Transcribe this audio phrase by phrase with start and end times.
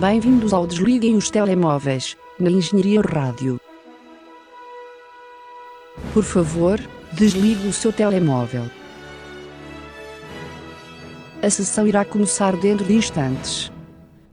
[0.00, 3.58] Bem-vindos ao Desliguem os Telemóveis, na Engenharia Rádio.
[6.12, 6.78] Por favor,
[7.14, 8.64] desligue o seu telemóvel.
[11.42, 13.72] A sessão irá começar dentro de instantes.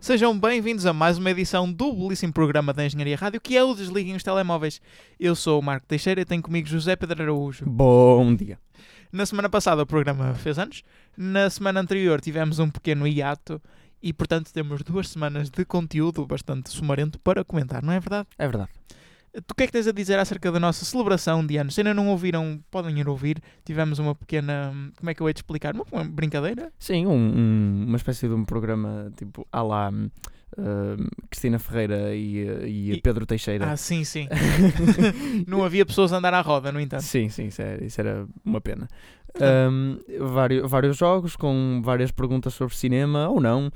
[0.02, 3.74] Sejam bem-vindos a mais uma edição do belíssimo programa da Engenharia Rádio, que é o
[3.74, 4.82] Desliguem os Telemóveis.
[5.18, 7.64] Eu sou o Marco Teixeira e tenho comigo José Pedro Araújo.
[7.66, 8.60] Bom dia.
[9.14, 10.84] Na semana passada o programa fez anos,
[11.16, 13.62] na semana anterior tivemos um pequeno hiato
[14.04, 18.28] e, portanto, temos duas semanas de conteúdo bastante sumarento para comentar, não é verdade?
[18.38, 18.70] É verdade.
[19.48, 21.74] Tu o que é que tens a dizer acerca da nossa celebração de anos?
[21.74, 23.42] Se ainda não ouviram, podem ir ouvir.
[23.66, 24.72] Tivemos uma pequena.
[24.96, 25.74] Como é que eu hei de explicar?
[25.74, 26.72] Uma, brincadeira?
[26.78, 30.12] Sim, um, um- uma espécie de um programa tipo à lá hum,
[31.32, 33.72] Cristina Ferreira e, uh, e E- Pedro Teixeira.
[33.72, 34.28] Ah, sim, sim.
[35.48, 37.02] não havia pessoas a andar à roda, no entanto.
[37.02, 38.88] Sim, sim, isso era, isso era uma pena.
[39.36, 39.98] Um,
[40.28, 43.72] vários, vários jogos com várias perguntas sobre cinema ou não,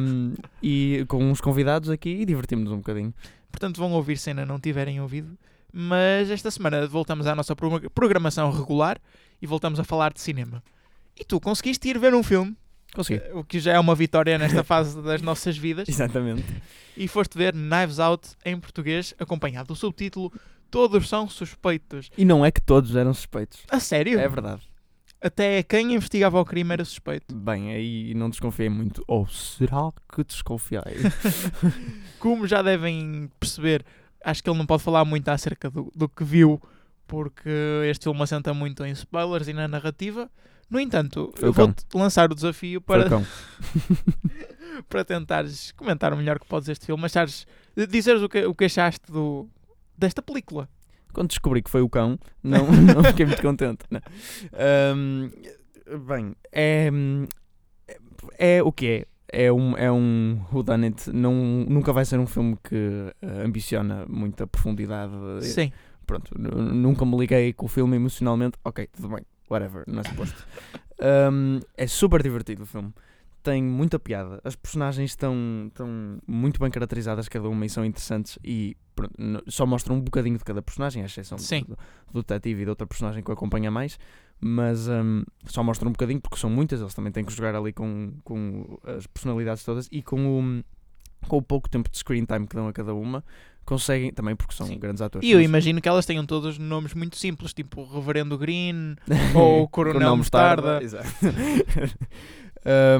[0.00, 3.12] um, e com uns convidados aqui e divertimos-nos um bocadinho.
[3.50, 5.36] Portanto, vão ouvir se ainda não tiverem ouvido.
[5.74, 8.98] Mas esta semana voltamos à nossa pro- programação regular
[9.40, 10.62] e voltamos a falar de cinema.
[11.18, 12.56] E tu conseguiste ir ver um filme,
[12.94, 13.22] Consegui.
[13.32, 16.44] o que já é uma vitória nesta fase das nossas vidas, Exatamente.
[16.96, 20.32] e foste ver Knives Out em português, acompanhado do subtítulo
[20.72, 22.10] Todos são suspeitos.
[22.16, 23.60] E não é que todos eram suspeitos.
[23.70, 24.18] A sério?
[24.18, 24.62] É verdade.
[25.20, 27.34] Até quem investigava o crime era suspeito.
[27.34, 29.04] Bem, aí não desconfiei muito.
[29.06, 30.80] Ou será que desconfiei?
[32.18, 33.84] Como já devem perceber,
[34.24, 36.58] acho que ele não pode falar muito acerca do, do que viu,
[37.06, 37.50] porque
[37.90, 40.30] este filme assenta muito em spoilers e na narrativa.
[40.72, 43.04] No entanto, Foi eu vou-te lançar o desafio para,
[44.88, 47.46] para tentares comentar o melhor que podes este filme, achares,
[47.90, 49.46] dizeres o que, o que achaste do,
[49.98, 50.66] desta película.
[51.12, 53.84] Quando descobri que foi o cão, não, não fiquei muito contente.
[54.54, 55.30] Ahm,
[56.08, 56.88] bem, é,
[58.38, 59.06] é, o que é.
[59.34, 61.32] É um, é um whodunit, não
[61.66, 62.76] Nunca vai ser um filme que
[63.22, 65.12] eh, ambiciona muita profundidade.
[65.40, 65.72] Sim.
[66.06, 68.58] Pronto, nu- nunca me liguei com o filme emocionalmente.
[68.62, 70.46] Ok, tudo bem, whatever, não é suposto.
[71.00, 72.92] Ahm, é super divertido o filme.
[73.42, 74.40] Tem muita piada.
[74.44, 75.34] As personagens estão,
[75.66, 75.88] estão
[76.26, 78.38] muito bem caracterizadas, cada uma, e são interessantes.
[78.44, 79.12] E pronto,
[79.48, 81.64] só mostram um bocadinho de cada personagem, à exceção do, Sim.
[81.66, 81.76] do,
[82.12, 83.98] do detetive e de outra personagem que o acompanha mais.
[84.40, 86.80] Mas ahm, só mostram um bocadinho porque são muitas.
[86.80, 90.64] Eles também têm que jogar ali com, com as personalidades todas e com o,
[91.28, 93.24] com o pouco tempo de screen time que dão a cada uma.
[93.64, 94.78] Conseguem, também porque são Sim.
[94.78, 95.26] grandes atores.
[95.26, 98.96] E eu mas- imagino que elas tenham todos nomes muito simples, tipo Reverendo Green,
[99.34, 100.80] Ou Coronel Mostarda.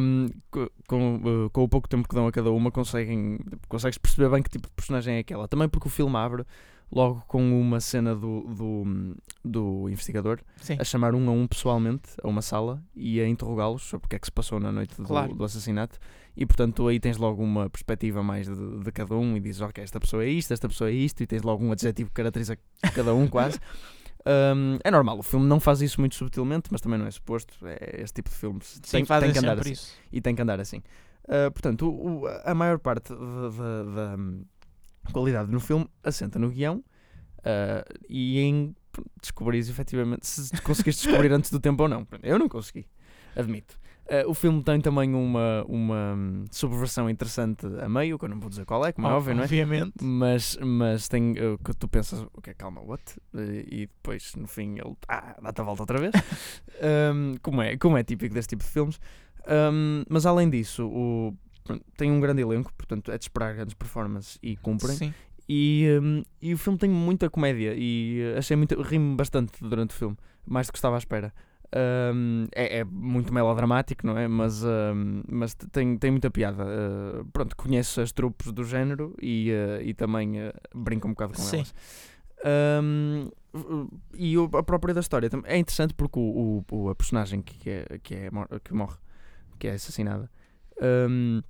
[0.01, 3.99] Um, co- com, uh, com o pouco tempo que dão a cada uma, conseguem, consegues
[3.99, 5.49] perceber bem que tipo de personagem é aquela.
[5.49, 6.45] Também porque o filme abre
[6.95, 10.77] logo com uma cena do, do, do investigador Sim.
[10.79, 14.17] a chamar um a um pessoalmente a uma sala e a interrogá-los sobre o que
[14.17, 15.35] é que se passou na noite do, Claro.
[15.35, 15.99] do assassinato.
[16.37, 19.83] E portanto, aí tens logo uma perspectiva mais de, de cada um e dizes: Ok,
[19.83, 22.57] esta pessoa é isto, esta pessoa é isto, e tens logo um adjetivo que caracteriza
[22.95, 23.59] cada um, quase.
[24.25, 27.55] Um, é normal, o filme não faz isso muito subtilmente, mas também não é suposto.
[27.67, 28.79] É esse tipo de filmes.
[28.85, 29.73] Sim, tem, fazem tem que andar assim.
[29.73, 29.97] isso.
[30.13, 30.77] E tem que andar assim.
[31.25, 34.17] Uh, portanto, o- o- a maior parte da,
[35.11, 36.85] qualidade no filme assenta no guião
[37.39, 38.75] uh, e em
[39.21, 42.07] descobrir efetivamente se conseguiste descobrir antes do tempo ou não.
[42.23, 42.87] Eu não consegui,
[43.35, 43.81] admito.
[44.03, 48.41] Uh, o filme tem também uma, uma hum, subversão interessante a meio, que eu não
[48.41, 49.45] vou dizer qual é, como é óbvio, não é?
[49.45, 49.93] Obviamente.
[50.03, 53.03] Mas, mas tem uh, que tu pensas, ok, calma, what?
[53.33, 53.41] Uh,
[53.71, 56.13] e depois no fim ele ah, dá-te a volta outra vez.
[56.83, 58.99] Um, como, é, como é típico deste tipo de filmes.
[59.47, 61.33] Um, mas além disso, o,
[61.97, 64.97] tem um grande elenco, portanto é de esperar grandes performances e cumprem.
[64.97, 65.15] Sim.
[65.49, 69.91] E, um, e o filme tem muita comédia e uh, achei muito, rimo bastante durante
[69.91, 71.33] o filme, mais do que estava à espera.
[72.15, 74.29] Um, é, é muito melodramático, não é?
[74.29, 76.65] Mas, um, mas tem, tem muita piada.
[76.65, 81.33] Uh, pronto, conheço as trupes do género e, uh, e também uh, brinco um bocado
[81.33, 81.57] com Sim.
[81.57, 81.75] elas.
[82.45, 83.31] Um,
[84.15, 88.15] e a própria da história é interessante porque o, o- a personagem que, é, que,
[88.15, 88.31] é,
[88.65, 88.97] que morre,
[89.59, 90.31] que é assassinada,
[91.09, 91.41] um,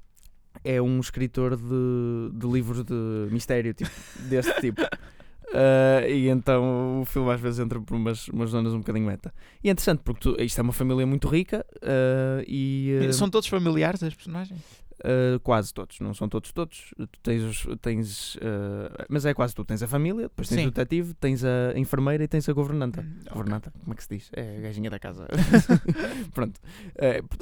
[0.65, 3.91] é um escritor de, de livros de mistério, tipo,
[4.29, 4.83] deste tipo.
[4.83, 9.35] Uh, e então o filme às vezes entra por umas, umas zonas um bocadinho meta.
[9.63, 12.99] E é interessante porque tu- isto é uma família muito rica uh, e.
[13.07, 14.59] uh, São todos familiares as personagens?
[15.05, 16.95] Uh, quase todos, não são todos todos.
[16.97, 19.63] Tu tens, os- tens uh, mas é quase tu.
[19.63, 20.67] Tens a família, depois tens Sim.
[20.69, 23.03] o detetive, tens a enfermeira e tens a governanta.
[23.03, 23.21] Hum.
[23.31, 24.31] Governanta, como é que se diz?
[24.33, 25.27] É a gajinha da casa.
[26.33, 26.59] Pronto.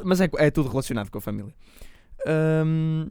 [0.05, 1.55] Mas é, é tudo relacionado com a família.
[2.27, 3.09] Um,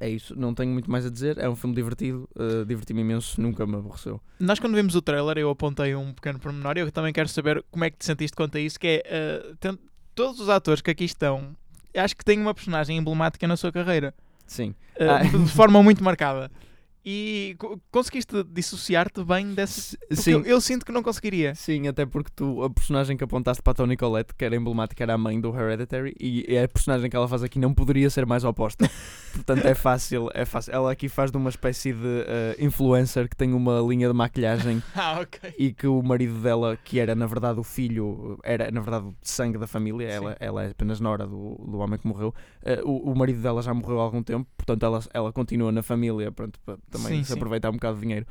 [0.00, 1.38] é isso, não tenho muito mais a dizer.
[1.38, 4.20] É um filme divertido, uh, diverti-me imenso, nunca me aborreceu.
[4.38, 7.64] Nós quando vimos o trailer eu apontei um pequeno pormenor e eu também quero saber
[7.70, 9.42] como é que te sentiste quanto a isso, que é
[9.72, 9.78] uh,
[10.14, 11.56] todos os atores que aqui estão,
[11.96, 14.14] acho que têm uma personagem emblemática na sua carreira.
[14.46, 14.74] Sim.
[14.96, 15.22] eh, Ah.
[15.22, 16.50] de forma muito marcada.
[17.04, 19.98] E co- conseguiste dissociar-te bem desse.
[19.98, 20.30] porque Sim.
[20.32, 21.54] Eu, eu sinto que não conseguiria.
[21.54, 25.02] Sim, até porque tu, a personagem que apontaste para a Toni Collette, que era emblemática,
[25.02, 28.08] era a mãe do Hereditary, e é a personagem que ela faz aqui não poderia
[28.08, 28.88] ser mais oposta.
[29.32, 30.72] Portanto, é fácil, é fácil.
[30.74, 34.82] Ela aqui faz de uma espécie de eh, influencer que tem uma linha de maquilhagem
[34.94, 35.54] Ah, ok.
[35.58, 39.14] e que o marido dela, que era na verdade o filho, era na verdade o
[39.22, 40.36] sangue da família, ela, Sim.
[40.38, 42.34] ela é apenas nora do, do homem que morreu.
[42.62, 45.82] eh, o, o marido dela já morreu há algum tempo, portanto ela, ela continua na
[45.82, 46.60] família pronto,
[46.92, 47.34] também Sim, se sim.
[47.38, 48.26] aproveitar um bocado de dinheiro.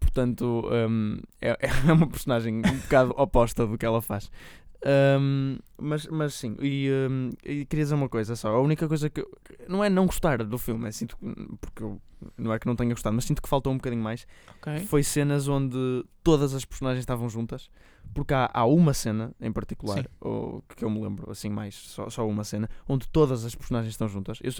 [0.00, 1.56] Portanto, hum, é,
[1.88, 4.30] é uma personagem um bocado oposta do que ela faz.
[5.18, 8.54] Hum, mas, mas sim, e, hum, e queria dizer uma coisa só.
[8.54, 9.20] A única coisa que.
[9.20, 9.30] eu-
[9.66, 11.16] não é não gostar do filme, é sinto.
[11.16, 11.98] que- Porque eu,
[12.36, 14.26] não é que não tenha gostado, mas sinto que faltou um bocadinho mais
[14.56, 14.80] Ok.
[14.86, 17.70] foi cenas onde todas as personagens estavam juntas.
[18.12, 22.08] Porque há, há uma cena em particular, ou, que eu me lembro, assim, mais só,
[22.10, 24.38] só uma cena, onde todas as personagens estão juntas.
[24.42, 24.52] Eu,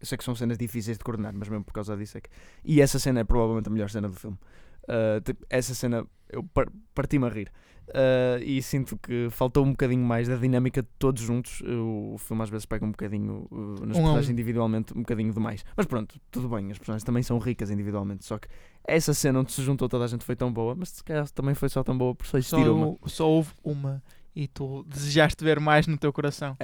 [0.00, 2.30] eu sei que são cenas difíceis de coordenar, mas mesmo por causa disso é que.
[2.64, 4.38] E essa cena é provavelmente a melhor cena do filme.
[4.84, 7.52] Uh, tipo, essa cena eu par- parti-me a rir.
[7.88, 11.62] Uh, e sinto que faltou um bocadinho mais da dinâmica de todos juntos.
[11.62, 15.64] O filme às vezes pega um bocadinho uh, nas Um personagens individualmente, um bocadinho demais.
[15.76, 18.24] Mas pronto, tudo bem, as personagens também são ricas individualmente.
[18.26, 18.46] Só que
[18.84, 21.54] essa cena onde se juntou toda a gente foi tão boa, mas se calhar também
[21.54, 22.96] foi só tão boa por só Só, existir uma.
[23.06, 24.02] só houve uma
[24.36, 26.56] e tu desejaste ver mais no teu coração.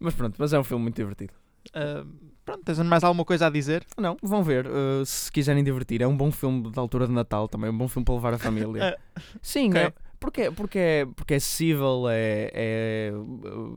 [0.00, 1.34] Mas pronto, mas é um filme muito divertido.
[1.74, 2.04] Ah,
[2.44, 3.84] pronto, tens mais alguma coisa a dizer?
[3.98, 6.02] Não, vão ver, uh, se quiserem divertir.
[6.02, 8.34] É um bom filme da altura de Natal também, é um bom filme para levar
[8.34, 8.98] a família.
[9.14, 9.80] Ah, Sim, ok.
[9.80, 9.92] é,
[10.22, 13.12] porque, porque, é, porque é acessível, é, é,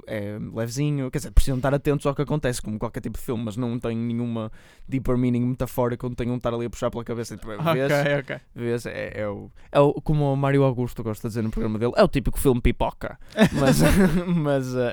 [0.05, 1.09] é levezinho.
[1.09, 3.79] Quer dizer, precisam estar atentos ao que acontece, como qualquer tipo de filme, mas não
[3.79, 4.51] tem nenhuma
[4.87, 7.33] deeper meaning metafórica onde tenham de estar ali a puxar pela cabeça.
[7.33, 8.37] e, Tipo, vês, ok, ok.
[8.53, 11.79] vês, é, é, o, é o, como o Mário Augusto gosta de dizer no programa
[11.79, 13.19] dele, é o típico filme pipoca.
[13.51, 13.81] Mas,
[14.27, 14.91] mas uh,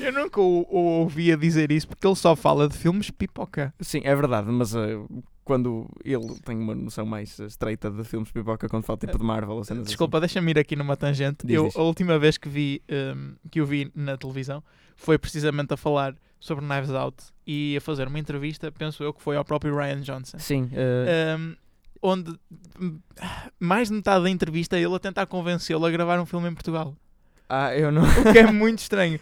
[0.00, 3.74] Eu nunca o, o ouvia dizer isso porque ele só fala de filmes pipoca.
[3.78, 5.06] sim, é verdade, mas uh,
[5.44, 9.56] quando ele tem uma noção mais estreita de filmes pipoca, quando fala tipo de Marvel
[9.56, 11.46] ou cenas Desculpa, deixa-me ir aqui numa tangente.
[11.46, 11.76] Diz, eu, diz.
[11.76, 14.62] a última vez que vi um, que eu vi na televisão
[14.96, 19.22] foi precisamente a falar sobre Knives Out e a fazer uma entrevista, penso eu que
[19.22, 20.36] foi ao próprio Ryan Johnson.
[20.36, 20.38] assim.
[20.38, 21.56] Sim, uh, um,
[22.02, 22.30] onde
[22.80, 22.98] hum,
[23.58, 26.54] mais de metade da entrevista é ele a tentar convencê-lo a gravar um filme em
[26.54, 26.96] Portugal.
[27.54, 28.02] Ah, eu não.
[28.02, 29.20] O que é muito estranho.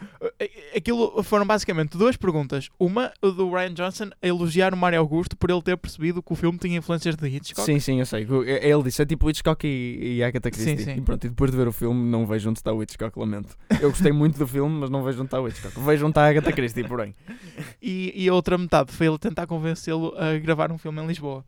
[0.77, 2.69] Aquilo foram basicamente duas perguntas.
[2.79, 6.37] Uma do Ryan Johnson a elogiar o Mário Augusto por ele ter percebido que o
[6.37, 7.67] filme tinha influências de Hitchcock.
[7.67, 8.25] Sim, sim, eu sei.
[8.63, 10.79] Ele disse, é tipo Hitchcock e, e Agatha Christie.
[10.79, 10.95] Sim, sim.
[10.99, 13.57] E pronto, e depois de ver o filme, não vejo onde está o Hitchcock, lamento.
[13.81, 15.81] Eu gostei muito do filme, mas não vejo onde está o Hitchcock.
[15.81, 17.13] Vejo onde está a Agatha Christie, porém.
[17.83, 21.45] E, e a outra metade foi ele tentar convencê-lo a gravar um filme em Lisboa.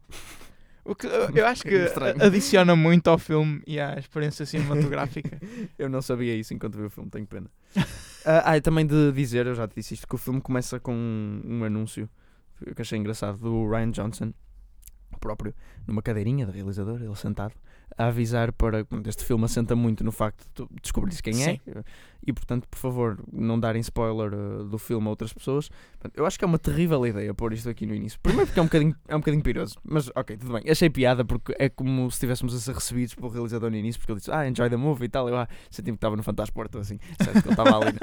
[0.84, 2.23] O que eu- acho que Estranho.
[2.23, 5.38] adiciona muito ao filme e à experiência cinematográfica.
[5.79, 7.49] Eu não sabia isso enquanto vi o filme, tenho pena.
[8.26, 10.79] ah, ah, e também de dizer, eu já te disse isto, que o filme começa
[10.81, 12.08] com um, um anúncio
[12.75, 14.32] que achei engraçado do Ryan Johnson,
[15.20, 15.55] próprio,
[15.87, 17.55] numa cadeirinha de realizador, ele sentado,
[17.96, 18.86] a avisar para.
[19.06, 21.60] Este filme assenta muito no facto de tu descobrires quem Sim.
[21.66, 21.82] é
[22.24, 25.68] e, portanto, por favor, não darem spoiler uh, do filme a outras pessoas.
[26.14, 28.18] Eu acho que é uma terrível ideia pôr isto aqui no início.
[28.20, 30.70] Primeiro porque é um bocadinho, é um bocadinho piroso, mas ok, tudo bem.
[30.70, 34.12] Achei piada porque é como se estivéssemos a ser recebidos pelo realizador no início, porque
[34.12, 35.28] ele disse, ah, enjoy the movie e tal.
[35.28, 37.98] Eu ah, senti-me que estava no Fantasporto, assim, certo, que ele estava ali.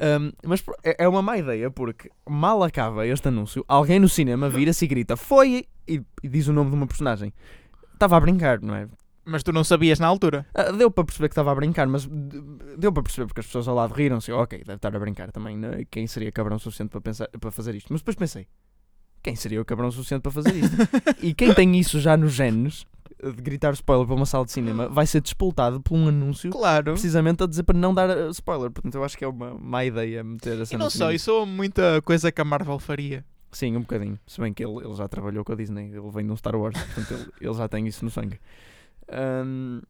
[0.00, 4.48] Um, mas é é uma má ideia porque mal acaba este anúncio, alguém no cinema
[4.48, 5.66] vira-se e grita, foi!
[5.88, 7.32] E, e diz o nome de uma personagem.
[7.94, 8.86] Estava a brincar, não é?
[9.30, 10.46] Mas tu não sabias na altura.
[10.54, 12.08] Ah, deu para perceber que estava a brincar, mas
[12.78, 14.32] deu para perceber porque as pessoas ao lado riram-se.
[14.32, 15.56] Ok, deve estar a brincar também.
[15.56, 15.84] né?
[15.90, 17.92] Quem seria cabrão suficiente para, pensar, para fazer isto?
[17.92, 18.46] Mas depois pensei:
[19.22, 20.76] quem seria o cabrão suficiente para fazer isto?
[21.22, 22.86] e quem tem isso já nos genes,
[23.22, 26.92] de gritar spoiler para uma sala de cinema, vai ser despoltado por um anúncio Claro.
[26.92, 28.70] precisamente a dizer para não dar uh, spoiler.
[28.70, 31.44] Portanto, eu acho que é uma má ideia meter a E não só, isso é
[31.44, 33.24] muita coisa que a Marvel faria.
[33.50, 34.18] Sim, um bocadinho.
[34.26, 36.54] Se bem que ele, ele já trabalhou com a Disney, ele vem de um Star
[36.54, 38.38] Wars, portanto ele, ele já tem isso no sangue.
[39.10, 39.80] Ahm,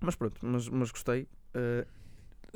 [0.00, 1.26] mas pronto, mas, mas gostei.
[1.54, 1.84] Ah,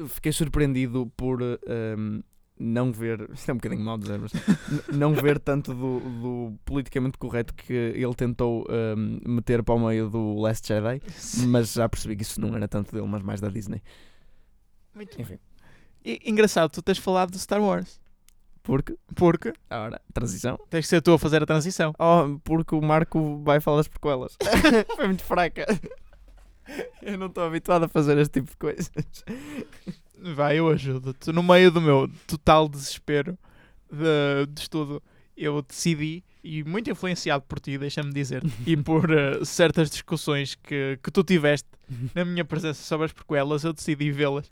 [0.09, 2.21] fiquei surpreendido por ahm,
[2.59, 3.29] não ver.
[3.35, 4.33] Isto é um bocadinho mal dizer, mas
[4.93, 10.09] não ver tanto do, do politicamente correto que ele tentou ahm, meter para o meio
[10.09, 11.01] do Last Jedi,
[11.49, 13.83] mas já percebi que isso não era tanto dele, mas mais da Disney.
[14.95, 15.39] Muito Enfim,
[16.05, 18.01] E- engraçado, tu tens falado de Star Wars.
[18.67, 18.97] Porque.
[19.15, 20.59] Porque Ora, transição.
[20.69, 21.95] tens que ser tu a fazer a transição.
[21.99, 24.37] Oh, porque o Marco vai falar das prequelas.
[24.97, 25.65] Foi muito fraca.
[27.01, 28.91] Eu não estou habituado a fazer este tipo de coisas.
[30.35, 31.31] Vai, eu ajudo-te.
[31.31, 33.39] No meio do meu total desespero
[33.91, 35.01] de, de estudo,
[35.37, 40.99] eu decidi, e muito influenciado por ti, deixa-me dizer, e por eh, certas discussões que,
[41.01, 41.69] que tu tiveste
[42.13, 44.51] na minha presença sobre as prequelas, eu decidi vê-las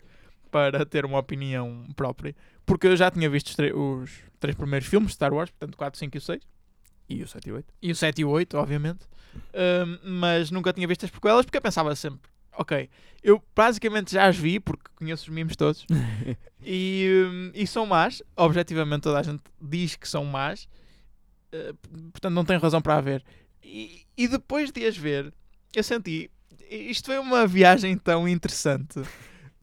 [0.55, 2.33] para ter uma opinião própria.
[2.65, 5.99] Porque eu já tinha visto os, os três primeiros filmes de Star Wars, portanto 4,
[5.99, 6.43] 5 e 6.
[7.09, 7.73] E o 7 e 8?
[7.81, 9.05] e o 7 e o 8, obviamente.
[9.53, 12.89] Ahm, mas nunca tinha visto as prequelas porque eu pensava sempre, ok,
[13.21, 15.85] eu basicamente já as vi porque conheço os memes todos
[16.63, 18.23] e, hum, e são más.
[18.37, 20.69] Objetivamente, toda a gente diz que são más,
[21.51, 21.73] eh,
[22.13, 23.25] portanto, não tem razão para a ver.
[23.61, 25.33] E, e depois de as ver,
[25.75, 26.31] eu senti
[26.69, 29.01] isto foi uma viagem tão interessante.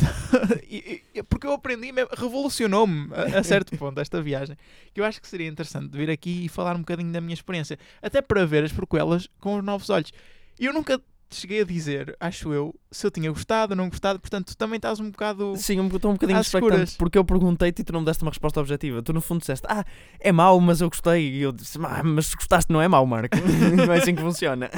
[1.28, 4.56] Porque eu aprendi, revolucionou-me a, a certo ponto esta viagem.
[4.92, 7.78] Que eu acho que seria interessante vir aqui e falar um bocadinho da minha experiência,
[8.00, 10.12] até para ver as prequelas com os novos olhos.
[10.58, 11.00] E eu nunca
[11.34, 14.76] cheguei a dizer, acho eu, se eu tinha gostado ou não gostado, portanto, tu também
[14.76, 15.54] estás um bocado.
[15.56, 18.30] Sim, eu estou um bocadinho expectante porque eu perguntei-te e tu não me deste uma
[18.30, 19.02] resposta objetiva.
[19.02, 19.84] Tu no fundo disseste, ah,
[20.20, 21.30] é mau, mas eu gostei.
[21.30, 23.36] E eu disse, "Ah, mas se gostaste não é mau, Marco.
[23.76, 24.70] não é assim que funciona.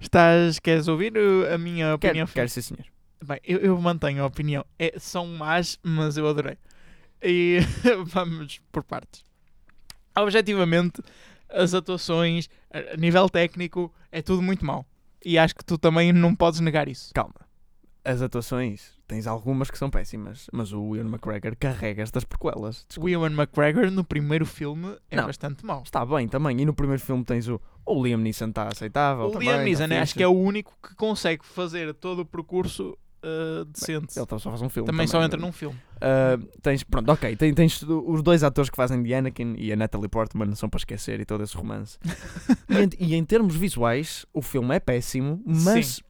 [0.00, 2.26] Estás, queres ouvir uh, a minha opinião?
[2.26, 2.84] Quero, quero sim, senhor.
[3.24, 4.64] Bem, eu, eu mantenho a opinião.
[4.78, 6.56] É, são más, mas eu adorei.
[7.22, 7.58] E
[8.06, 9.24] vamos por partes.
[10.16, 11.02] Objetivamente,
[11.48, 14.86] as atuações, a, nível técnico, é tudo muito mau.
[15.24, 17.12] E acho que tu também não podes negar isso.
[17.12, 17.34] Calma.
[18.04, 22.86] As atuações, tens algumas que são péssimas, mas o Ian McGregor carrega estas prequelas.
[22.96, 25.26] O Ewan McGregor no primeiro filme é Não.
[25.26, 25.82] bastante mau.
[25.82, 26.58] Está bem também.
[26.60, 29.26] E no primeiro filme tens o, o Liam Neeson, está aceitável.
[29.26, 29.98] O também, Liam Neeson fixe.
[29.98, 34.18] acho que é o único que consegue fazer todo o percurso uh, decente.
[34.18, 34.86] Ele só faz um filme.
[34.86, 35.76] também só entra não- num filme.
[35.96, 39.76] Uh, tens, pronto, ok, tens, tens os dois atores que fazem de Anakin e a
[39.76, 41.98] Natalie Portman são para esquecer e todo esse romance.
[42.68, 46.02] e, em, e em termos visuais, o filme é péssimo, mas Sim.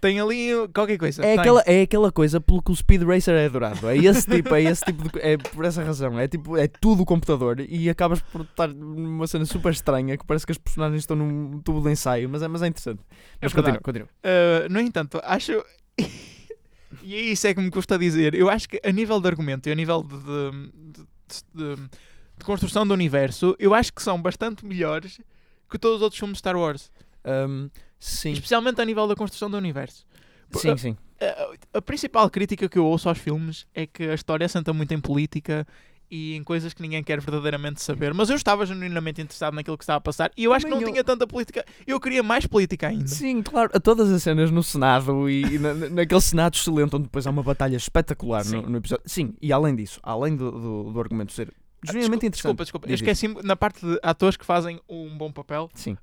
[0.00, 1.22] Tem ali qualquer coisa.
[1.22, 1.38] é Tem.
[1.38, 3.88] aquela, é aquela coisa pelo que o Speed Racer é adorado.
[3.88, 6.18] É esse tipo, é esse tipo de, é por essa razão.
[6.18, 10.44] É tipo, é tudo computador e acabas por estar numa cena super estranha que parece
[10.44, 13.00] que as personagens estão num tubo de ensaio, mas é, mas é interessante.
[13.40, 13.78] Mas verdade.
[13.78, 14.66] continua, continua.
[14.68, 15.52] Uh, no entanto, acho.
[17.02, 18.34] e é isso é que me custa dizer.
[18.34, 20.16] Eu acho que a nível de argumento e a nível de,
[20.92, 21.06] de-
[21.54, 25.18] de- de- construção do universo, eu acho que são bastante melhores
[25.70, 26.90] que todos os outros filmes de Star Wars.
[27.24, 30.06] Um, sim, Especialmente a nível da construção do universo.
[30.52, 30.96] Sim, sim.
[31.72, 34.92] A, a principal crítica que eu ouço aos filmes é que a história senta muito
[34.92, 35.66] em política
[36.10, 38.14] e em coisas que ninguém quer verdadeiramente saber.
[38.14, 40.82] Mas eu estava genuinamente interessado naquilo que estava a passar e eu acho que Também
[40.84, 41.64] não eu- tinha tanta política.
[41.86, 43.06] Eu queria mais política ainda.
[43.08, 46.94] Sim, claro, a todas as cenas no Senado e, e na- na- naquele Senado excelente
[46.94, 48.62] onde depois há uma batalha espetacular no, Sim.
[48.62, 49.04] no episódio.
[49.06, 52.64] Sim, e além disso, além do, do, do argumento ser Ah, genuinamente desculpa, interessante.
[52.64, 52.92] Desculpa, desculpa.
[52.92, 55.68] Esqueci na parte de atores que fazem um bom papel.
[55.74, 55.96] Sim,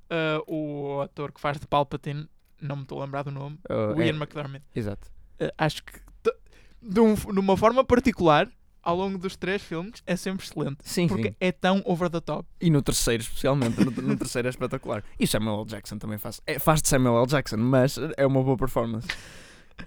[0.46, 2.28] Uh, o ator que faz de Palpatine,
[2.60, 4.62] não me estou a lembrar do nome, uh, o é- Ian McDermott.
[4.74, 5.08] exato.
[5.40, 5.92] Uh, acho que
[6.80, 8.48] de, um- de uma forma particular,
[8.84, 10.78] ao longo dos três filmes, é sempre excelente.
[10.82, 11.36] Sim, Porque sim.
[11.40, 12.48] é tão over the top.
[12.60, 13.78] E no terceiro, especialmente.
[13.82, 15.02] No, no terceiro é espetacular.
[15.18, 15.64] E Samuel L.
[15.66, 16.40] Jackson também faz.
[16.46, 17.26] É, faz de Samuel L.
[17.26, 19.08] Jackson, mas é uma boa performance.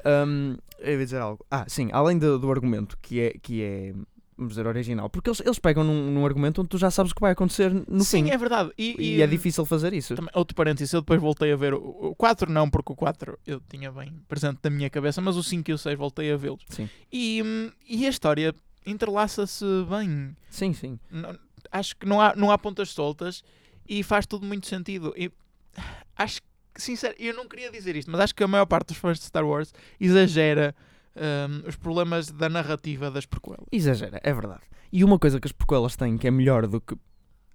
[0.06, 1.46] Um, eu ia dizer algo.
[1.50, 3.94] Ah, sim, além do, do argumento que é, que é,
[4.38, 5.10] vamos dizer, original.
[5.10, 7.72] Porque eles, eles pegam num, num argumento onde tu já sabes o que vai acontecer
[7.88, 8.32] no Sim, fim.
[8.32, 8.72] é verdade.
[8.78, 10.14] E, E, é difícil fazer isso.
[10.16, 13.40] Também, outro parênteses, eu depois voltei a ver o, o 4 não, porque o 4
[13.48, 16.38] eu tinha bem presente na minha cabeça, mas o 5 e o 6 voltei a
[16.38, 16.64] vê-los.
[16.70, 16.90] Sim.
[17.12, 18.54] E, hum, e a história
[18.92, 20.36] entrelaça-se bem.
[20.50, 21.00] Sim, sim.
[21.12, 21.38] Não-
[21.72, 23.44] acho que não há, não há pontas soltas
[23.88, 25.14] e faz tudo muito sentido.
[25.18, 25.32] E,
[26.16, 28.98] acho que, sincero, eu não queria dizer isto, mas acho que a maior parte dos
[28.98, 30.74] fãs de Star Wars exagera
[31.16, 33.66] hum, os problemas da narrativa das prequelas.
[33.72, 34.62] Exagera, é verdade.
[34.92, 36.96] E uma coisa que as prequelas têm que é melhor do que.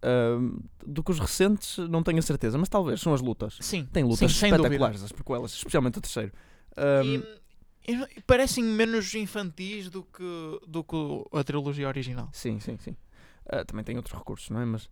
[0.02, 3.56] ahm, do que os recentes, não tenho a certeza, mas talvez são as lutas.
[3.60, 6.32] Sim, Tem lutas sim, espetaculares, as prequelas, especialmente o terceiro.
[6.76, 7.41] Não- e
[8.26, 10.96] parecem menos infantis do que, do que
[11.32, 12.28] a trilogia original.
[12.32, 12.96] Sim, sim, sim.
[13.48, 14.64] Ah, também tem outros recursos, não é?
[14.64, 14.88] Mas.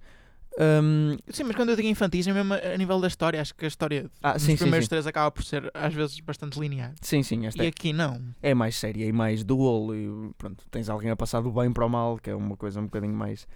[0.59, 3.41] ahm, Sim, mas quando eu digo infantis é mesmo a nível da história.
[3.41, 4.89] Acho que a história ah, dos primeiros sim.
[4.89, 6.95] três acaba por ser às vezes bastante linear.
[7.01, 8.21] Sim, sim, esta E é, aqui não.
[8.43, 9.95] é mais séria e mais dual.
[9.95, 12.81] E pronto, tens alguém a passar do bem para o mal, que é uma coisa
[12.81, 13.47] um bocadinho mais.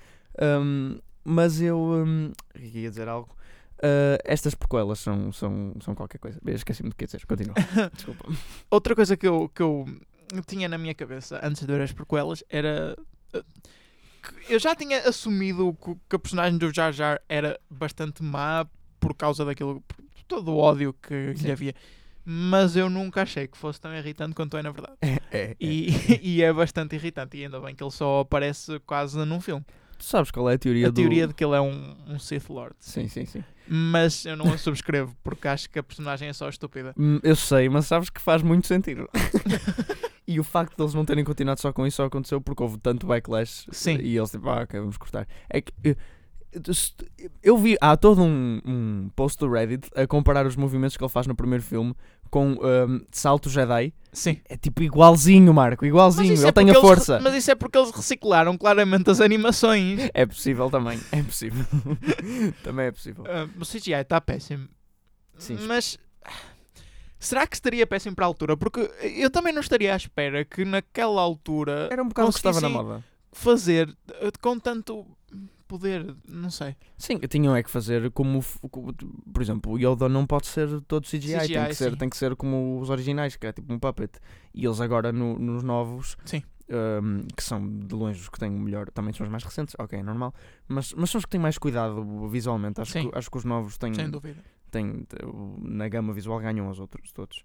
[0.41, 1.93] ahm, mas eu.
[1.95, 3.35] ahm, ia dizer algo.
[3.83, 6.41] Ah, estas prequelas são, são, são qualquer coisa.
[6.47, 7.27] Esqueci-me do que ia dizer.
[7.27, 7.55] Continua.
[7.95, 8.25] Desculpa.
[8.71, 9.87] Outra coisa que eu, que eu
[10.47, 12.97] tinha na minha cabeça antes de ver as prequelas era.
[13.35, 13.45] uh,
[14.23, 15.77] que eu já tinha assumido
[16.09, 18.67] que, a personagem do Jar Jar era bastante má
[18.99, 19.83] por causa daquilo.
[19.83, 21.45] por todo o ódio que Sim.
[21.45, 21.75] lhe havia.
[22.25, 24.97] Mas eu nunca achei que fosse tão irritante quanto é na verdade.
[25.03, 25.57] É, é, é.
[25.61, 25.91] E,
[26.23, 27.37] e é bastante irritante.
[27.37, 29.63] E ainda bem que ele só aparece quase num filme.
[29.99, 30.95] Tu sabes qual é a teoria a do.
[30.95, 32.75] teoria de que ele é um, um Sith Lord.
[32.81, 33.45] Sim, sim, sim.
[33.67, 36.95] Mas eu não a subscrevo porque acho que a personagem é só estúpida.
[36.99, 39.09] Hum, Eu sei, mas sabes que faz muito sentido.
[40.27, 42.79] e o facto de eles não terem continuado só com isso só aconteceu porque houve
[42.79, 43.99] tanto backlash Sim.
[44.01, 45.27] e eles tipo, ah, ok, vamos cortar.
[45.49, 45.97] É que eu,
[47.43, 51.11] eu vi, há todo um, um post do Reddit a comparar os movimentos que ele
[51.11, 51.95] faz no primeiro filme
[52.35, 53.95] com um, salto Jedi.
[54.13, 54.41] Sim.
[54.49, 56.33] É tipo igualzinho, Marco, igualzinho.
[56.33, 57.21] Ele é tem a eles- força.
[57.21, 60.01] mas isso é porque eles reciclaram claramente as animações.
[60.13, 60.99] É possível também.
[61.13, 61.65] É possível.
[62.65, 63.25] também é possível.
[63.29, 64.69] Ah, o CGI está péssimo.
[65.39, 65.59] Sim.
[65.69, 65.97] Mas
[67.21, 68.57] será que estaria péssimo para a altura?
[68.57, 72.61] Porque eu também não estaria à espera que naquela altura Era um bocado que estava
[72.61, 73.05] na moda.
[73.33, 75.07] fazer eh, com tanto
[75.67, 76.77] poder, não sei.
[76.97, 78.41] Sim, tinham é que fazer como,
[79.33, 81.97] por exemplo, o Yoda não pode ser todo CGI, tem, CGI, que ser, sim.
[81.97, 84.19] tem que ser como os originais, que é tipo um puppet.
[84.55, 86.17] E eles agora no- nos novos,
[87.03, 89.75] hum, que são de longe os que têm o melhor, também são os mais recentes,
[89.79, 90.33] ok, é normal,
[90.69, 92.81] mas, mas são os que têm mais cuidado visualmente.
[92.81, 93.11] Acho, Sim.
[93.11, 94.43] que, acho que os novos têm, Sem dúvida.
[94.71, 95.07] têm
[95.61, 97.43] na gama visual ganham os outros todos.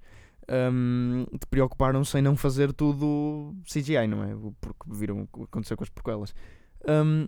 [0.52, 4.36] Hum, te preocuparam-se em não fazer tudo CGI, não é?
[4.60, 6.34] Porque viram o que aconteceu com as prequelas.
[6.88, 7.28] Hum,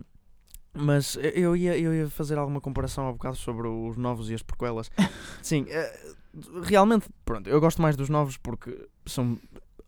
[0.74, 4.42] mas eu ia, eu ia fazer alguma comparação há bocado sobre os novos e as
[4.42, 4.90] prequelas.
[5.42, 6.14] Sim, eh,
[6.62, 9.38] realmente, pronto, eu gosto mais dos novos porque são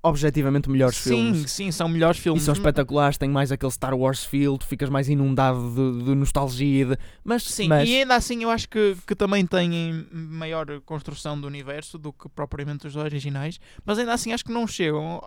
[0.04, 1.50] objetivamente melhores sim, filmes.
[1.50, 2.42] sim, são melhores E filmes.
[2.42, 6.82] são espetaculares, têm mais aquele Star Wars feel, tu ficas mais inundado de, de nostalgia.
[6.82, 10.66] e de- Mas, Sim, mas e ainda assim eu acho que, que também têm maior
[10.82, 15.22] construção do universo do que propriamente os originais, mas ainda assim acho que não chegam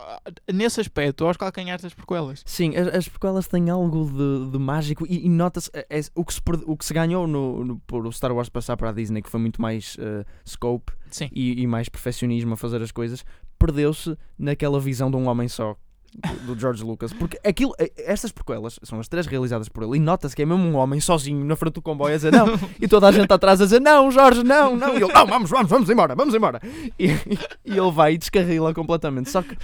[0.53, 2.43] nesse aspecto aos calcanhares das prequelas.
[2.45, 6.23] Sim, as, as prequelas têm algo de, de mágico e, e nota-se é- é- o,
[6.23, 8.93] que se, o que se ganhou no, no- por o Star Wars passar para a
[8.93, 11.29] Disney, que foi muito mais eh, scope Sim.
[11.33, 13.25] e, e mais perfeccionismo a fazer as coisas,
[13.57, 15.75] perdeu-se naquela visão de um homem só.
[16.45, 19.99] Do George Lucas, porque aquilo, eh, estas prequelas são as três realizadas por ele, e
[19.99, 22.47] nota-se que é mesmo um homem sozinho na frente do comboio a dizer não,
[22.81, 25.49] e toda a gente atrás a dizer não, Jorge, não, não, e ele não, vamos,
[25.49, 26.61] vamos, vamos embora, vamos embora,
[26.97, 27.07] e,
[27.65, 29.29] e ele vai e descarrila completamente.
[29.29, 29.55] Só que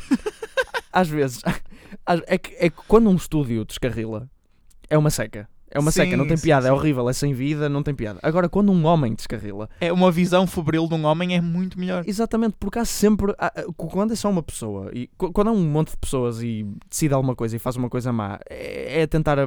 [0.91, 1.41] às vezes
[2.27, 4.29] é que, é que quando um estúdio descarrila
[4.89, 5.49] é uma seca.
[5.75, 6.75] É uma seca, Sim, não tem sim, piada, é sim.
[6.77, 8.19] horrível, é sem vida, não tem piada.
[8.21, 12.03] Agora, quando um homem descarrila, É uma visão febril de um homem é muito melhor.
[12.05, 13.33] exatamente, porque há sempre.
[13.39, 16.43] há- há- quando é só uma pessoa, e qu- quando há um monte de pessoas
[16.43, 19.37] e decide alguma coisa e faz uma coisa má, é, é tentar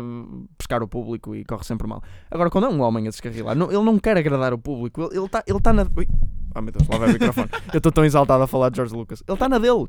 [0.58, 2.02] pescar o público e corre sempre mal.
[2.30, 5.24] Agora, quando é um homem a descarrilar, não- ele não quer agradar o público, ele
[5.26, 5.86] está ele tá na.
[5.96, 6.08] Ui,
[6.56, 7.48] oh meu Deus, lá vai o microfone.
[7.72, 9.22] Eu estou tão exaltado a falar de George Lucas.
[9.28, 9.86] Ele está na dele.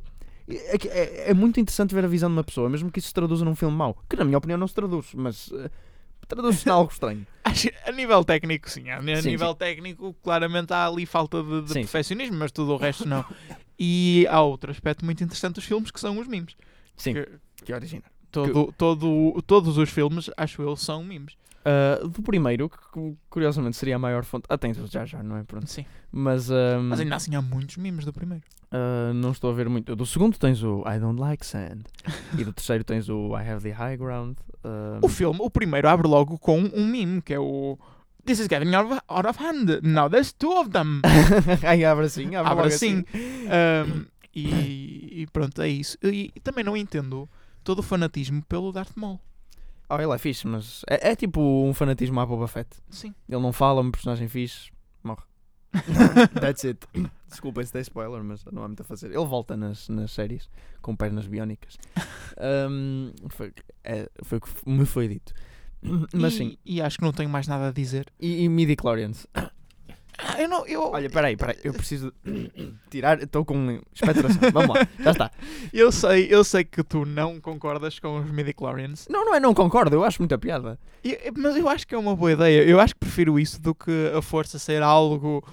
[0.49, 3.13] É, é- é muito interessante ver a visão de uma pessoa, mesmo que isso se
[3.13, 3.97] traduza num filme mau.
[4.09, 5.69] Que na minha opinião não se traduz, mas eh,
[6.27, 7.25] traduz-se em algo estranho.
[7.43, 8.89] Acho que a nível técnico, sim.
[8.89, 11.81] A Sim, nível técnico, claramente há ali falta de, de Sim.
[11.81, 13.23] perfeccionismo, mas tudo o resto não.
[13.79, 16.55] E há outro aspecto muito interessante dos filmes que são os memes.
[16.95, 17.27] Sim, Que
[17.63, 18.03] que origina.
[18.31, 21.35] todo, todo, todos os filmes, acho eu, são memes.
[21.69, 24.45] Ah, do primeiro, que cu- curiosamente seria a maior fonte.
[24.47, 25.43] Ah, tem já já, não é?
[25.43, 25.67] Pronto.
[25.67, 25.85] Sim.
[26.11, 28.43] Mas, ah, Mas ainda assim há muitos memes do primeiro.
[28.71, 29.95] ah, não estou a ver muito.
[29.95, 31.81] Do segundo tens o I don't like sand.
[32.39, 34.37] e do terceiro tens o I have the high ground.
[34.63, 37.77] ah, O filme, o primeiro, abre logo com um meme, que é o
[38.25, 39.81] This is getting out of, out of hand.
[39.83, 41.01] Now there's two of them.
[41.67, 43.03] Ai, abre assim, abre, Abre logo assim.
[43.15, 45.97] Um, e, e pronto, é isso.
[46.03, 47.29] E, e também não entendo
[47.63, 49.19] todo o fanatismo pelo Darth Maul.
[49.89, 52.69] Oh, ele é fixe, mas é, é tipo um fanatismo à Boba Fett.
[52.89, 53.13] Sim.
[53.27, 54.69] Ele não fala, um personagem fixe,
[55.03, 55.23] morre.
[56.39, 56.79] That's it.
[57.29, 59.07] Desculpa se tem spoiler, mas não há muito a fazer.
[59.07, 60.49] Ele volta nas, nas séries
[60.81, 61.77] com pernas biónicas.
[62.39, 63.51] Um, foi,
[63.83, 65.33] é, foi o que me foi dito.
[66.13, 68.05] Mas e, sim, E acho que não tenho mais nada a dizer.
[68.19, 69.25] e, e midi-chlorians?
[70.37, 70.65] Ah, eu não.
[70.67, 72.13] Eu, Olha, peraí, peraí, eu preciso
[72.89, 74.39] tirar, estou com expectoração.
[74.53, 75.31] Vamos lá, já está.
[75.73, 79.07] eu, sei, eu sei que tu não concordas com os midichlorians.
[79.09, 80.79] Não, não é, não concordo, eu acho muita piada.
[81.03, 82.63] E- mas eu acho que é uma boa ideia.
[82.63, 85.43] Eu acho que prefiro isso do que a força ser algo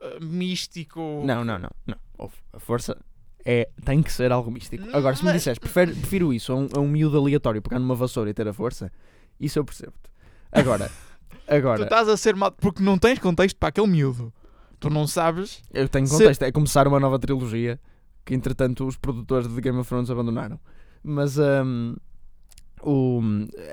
[0.00, 1.22] ah, místico.
[1.24, 1.96] Não, não, não, não.
[2.16, 2.96] Ouve, A força
[3.44, 4.84] é, tem que ser algo místico.
[4.96, 7.94] Agora, se me disseres, prefere, prefiro isso a um, a um miúdo aleatório pegar numa
[7.94, 8.90] vassoura e ter a força,
[9.38, 10.10] isso eu percebo-te.
[10.50, 10.90] Agora,
[11.46, 12.52] Tu agora, estás a ser mal.
[12.52, 14.32] Porque não tens contexto para aquele miúdo.
[14.80, 15.62] Tu não sabes.
[15.72, 17.80] eu tenho se- contexto, é começar uma nova trilogia
[18.24, 20.58] que entretanto os produtores de Game of Thrones abandonaram.
[21.02, 21.94] Mas hum,
[22.82, 23.20] o,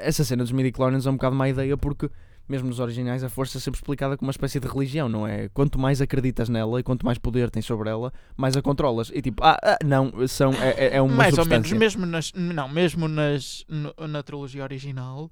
[0.01, 2.09] essa cena dos midi-chlorians é um bocado má ideia porque
[2.47, 5.47] mesmo nos originais a força é sempre explicada como uma espécie de religião, não é?
[5.49, 9.09] Quanto mais acreditas nela e quanto mais poder tens sobre ela, mais a controlas.
[9.13, 11.79] E tipo, ah, ah, não, são, é, é- é uma mais ou menos, substância.
[11.79, 15.31] mesmo nas, não, mesmo nas, no- na trilogia original,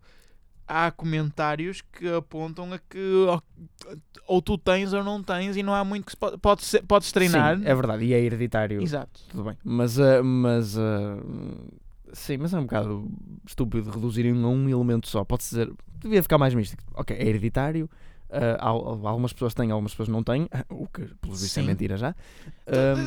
[0.70, 3.26] há comentários que apontam a que
[4.28, 6.84] ou tu tens ou não tens e não há muito que se pode, pode ser,
[6.84, 7.58] podes treinar.
[7.58, 8.80] Sim, é verdade, e é hereditário.
[8.82, 9.20] Exato.
[9.30, 9.58] Tudo bem.
[9.64, 11.18] Mas, ah, mas ah,
[12.14, 13.12] sim, mas é um bocado
[13.48, 15.26] estúpido reduzirem a um elemento só.
[15.26, 16.84] Pode-se dizer, devia ficar mais místico.
[16.94, 17.90] Ok, é hereditário.
[18.60, 22.14] há- algumas pessoas têm, algumas pessoas não têm, o que pelos vistos é mentira já.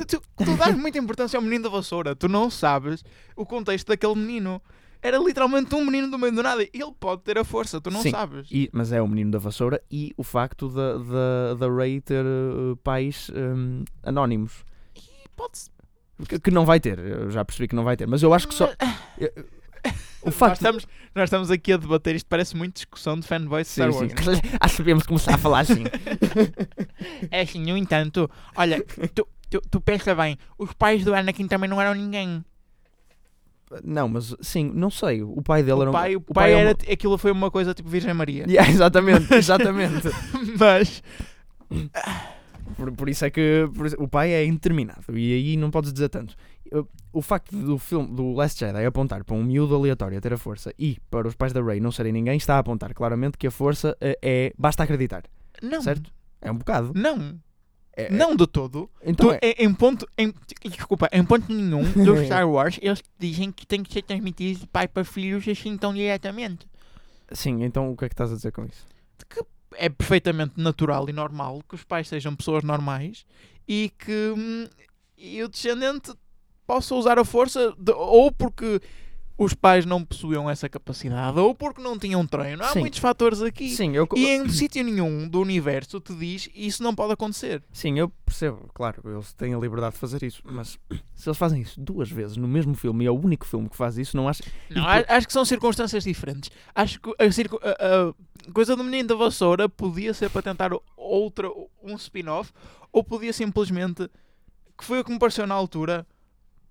[0.08, 2.16] Tu, tu, tu dás muita importância ao menino da vassoura.
[2.16, 3.04] Tu não sabes
[3.36, 4.60] o contexto daquele menino.
[5.02, 6.62] Era literalmente um menino do meio do nada.
[6.62, 8.10] Ele pode ter a força, tu não Sim.
[8.12, 8.48] sabes.
[8.52, 12.24] E- mas é o menino da vassoura e o facto da, da, da Ray ter
[12.24, 14.64] ah, pais hum, anónimos.
[15.36, 15.70] pode-se.
[16.28, 18.46] Que, que não vai ter, eu já percebi que não vai ter, mas eu acho
[18.46, 18.72] que só.
[19.18, 19.32] eu-
[20.22, 20.54] o Nós facto.
[20.54, 20.86] estamos,
[21.16, 24.12] nós estamos aqui a debater, isto parece muito discussão de fanboys de Star Sim, Wars.
[24.12, 24.40] sim.
[24.60, 25.82] Acho que devemos começar a falar assim.
[27.30, 28.84] É assim, no entanto, olha,
[29.14, 32.44] tu, tu, tu pensa bem, os pais do Anakin também não eram ninguém.
[33.84, 35.22] Não, mas sim, não sei.
[35.22, 35.92] O pai dele O era um.
[35.92, 38.44] pai, o pai é era, uma- aquilo foi uma coisa tipo Virgem Maria.
[38.48, 40.08] Yeah, exatamente, exatamente.
[40.58, 41.02] Mas,
[42.76, 46.08] Por, por isso é que por o pai é indeterminado e aí não podes dizer
[46.08, 46.34] tanto.
[47.12, 50.38] O facto do filme do Last Jedi apontar para um miúdo aleatório a ter a
[50.38, 53.46] força e para os pais da Rey não serem ninguém está a apontar claramente que
[53.46, 55.24] a força eh, é basta acreditar,
[55.62, 55.82] não.
[55.82, 56.10] certo?
[56.40, 56.92] É um bocado.
[56.94, 57.38] Não.
[57.96, 58.88] É- é- Não de todo.
[59.04, 60.06] Então Tu, é- em, em ponto.
[60.16, 60.32] Em,
[60.64, 64.66] desculpa, em ponto nenhum do Star Wars eles dizem que tem que ser transmitido de
[64.66, 66.66] pai para filhos assim tão diretamente.
[67.32, 68.86] sim, então o que é que estás a dizer com isso?
[69.76, 73.24] É perfeitamente natural e normal que os pais sejam pessoas normais
[73.66, 74.66] e que hum,
[75.16, 76.12] e o descendente
[76.66, 78.80] possa usar a força de- ou porque
[79.38, 82.62] os pais não possuíam essa capacidade ou porque não tinham treino.
[82.62, 82.80] Há Sim.
[82.80, 83.70] muitos fatores aqui.
[83.70, 87.62] Sim, eu E em sítio nenhum do universo te diz isso não pode acontecer.
[87.72, 90.78] Sim, eu percebo, claro, eles têm a liberdade de fazer isso, mas
[91.14, 93.76] se eles fazem isso duas vezes no mesmo filme e é o único filme que
[93.76, 94.42] faz isso, não acho.
[94.70, 96.50] Não, E acho que são circunstâncias diferentes.
[96.74, 98.14] Acho que a, circu- a-
[98.48, 101.48] a coisa do menino da vassoura podia ser para tentar outra,
[101.82, 102.52] um spin-off,
[102.92, 104.08] ou podia simplesmente,
[104.76, 106.06] que foi o que me pareceu na altura,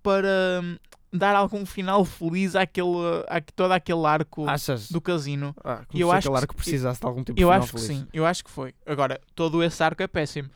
[0.03, 0.77] para hum,
[1.13, 2.87] dar algum final feliz àquele,
[3.27, 4.89] a todo aquele arco Achas?
[4.89, 5.53] do casino.
[5.63, 7.81] Ah, eu eu acho acho se- que precisasse de algum tipo Eu de acho final
[7.87, 8.73] que sim, eu acho que foi.
[8.85, 10.49] Agora, todo esse arco é péssimo.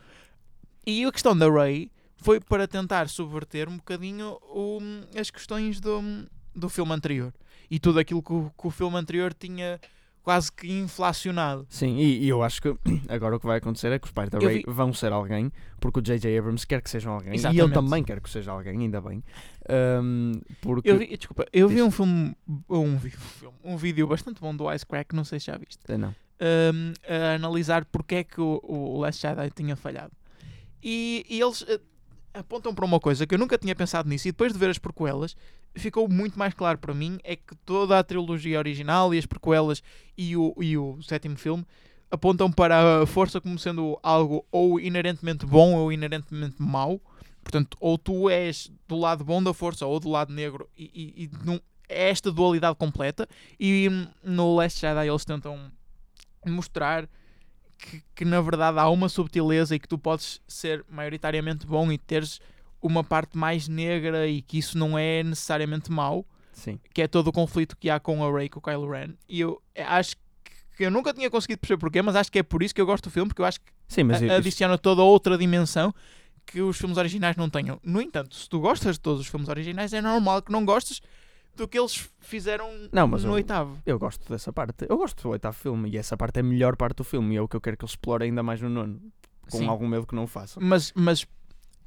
[0.86, 4.80] E a questão da Ray foi para tentar subverter um bocadinho o-
[5.20, 6.02] as questões do,
[6.56, 7.34] do filme anterior.
[7.70, 9.80] E tudo aquilo que o, que o filme anterior tinha
[10.26, 11.68] quase que inflacionado.
[11.70, 12.76] Sim, e, e eu acho que
[13.08, 15.14] agora o que vai acontecer é que os pais da Eu Ray vi- vão ser
[15.14, 16.36] alguém, porque o J.J.
[16.40, 17.64] Abrams quer que sejam alguém, e Exatamente.
[17.64, 19.24] ele também quer que seja alguém, ainda bem.
[19.70, 20.90] Ahm, porque.
[20.90, 21.84] Eu vi, desculpa, eu vi Diz.
[21.84, 22.36] um filme,
[22.68, 25.80] um, filme, um vídeo bastante bom do Ice Crack, não sei se já viste.
[25.88, 26.10] Eh, Não.
[26.10, 30.12] um, a analisar porque é que o, o Last Jedi tinha falhado.
[30.84, 31.80] E, e eles uh,
[32.34, 34.80] apontam para uma coisa que eu nunca tinha pensado nisso, e depois de ver as
[34.80, 35.36] prequelas,
[35.76, 39.84] ficou muito mais claro para mim: é que toda a trilogia original e as prequelas
[40.18, 41.66] e o, e o sétimo filme
[42.10, 47.00] apontam para a força como sendo algo ou inerentemente bom ou inerentemente mau.
[47.44, 51.24] Portanto, ou tu és do lado bom da força ou do lado negro, e, e,
[51.26, 53.28] e é esta dualidade completa.
[53.60, 55.72] E hum, no Last Jedi eles tentam
[56.46, 57.08] mostrar
[57.78, 61.98] que, que na verdade há uma subtileza e que tu podes ser maioritariamente bom e
[61.98, 62.40] teres
[62.88, 66.80] uma parte mais negra e que isso não é necessariamente mau, Sim.
[66.94, 69.14] que é todo o conflito que há com a Rey com o Kylo Ren.
[69.28, 70.16] E eu eh, acho
[70.78, 72.86] que eu nunca tinha conseguido perceber porquê, mas acho que é por isso que eu
[72.86, 75.94] gosto do filme, porque eu acho que Sim, mas a- isso- adiciona toda outra dimensão
[76.46, 77.80] que os filmes originais não tenham.
[77.84, 81.02] No entanto, se tu gostas de todos os filmes originais, é normal que não gostes
[81.56, 83.82] do que eles fizeram Não, mas no eu- oitavo.
[83.86, 84.86] eu gosto dessa parte.
[84.90, 87.38] Eu gosto do oitavo filme e essa parte é a melhor parte do filme e
[87.38, 89.00] é o que eu quero que eles explorem ainda mais no nono.
[89.50, 89.68] Com Sim.
[89.68, 90.62] algum medo que não o façam.
[90.62, 91.26] Mas, mas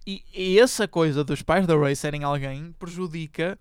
[0.08, 3.58] e, e essa coisa dos pais da Ray serem alguém prejudica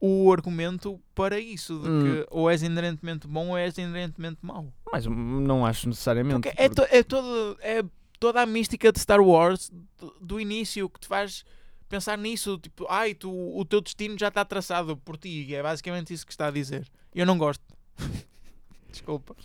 [0.00, 2.02] o argumento para isso, de Hum.
[2.02, 4.72] que ou és inerentemente bom ou és inerentemente mau.
[4.90, 6.40] Mas não acho necessariamente.
[6.40, 7.82] Porque é, to, é, todo, é
[8.18, 11.44] toda a mística de Star Wars do, do início que te faz
[11.86, 15.62] pensar nisso, tipo, ai, tu, o teu destino já está traçado por ti, e é
[15.62, 16.88] basicamente isso que está a dizer.
[17.14, 17.62] Eu não gosto.
[18.90, 19.36] Desculpa.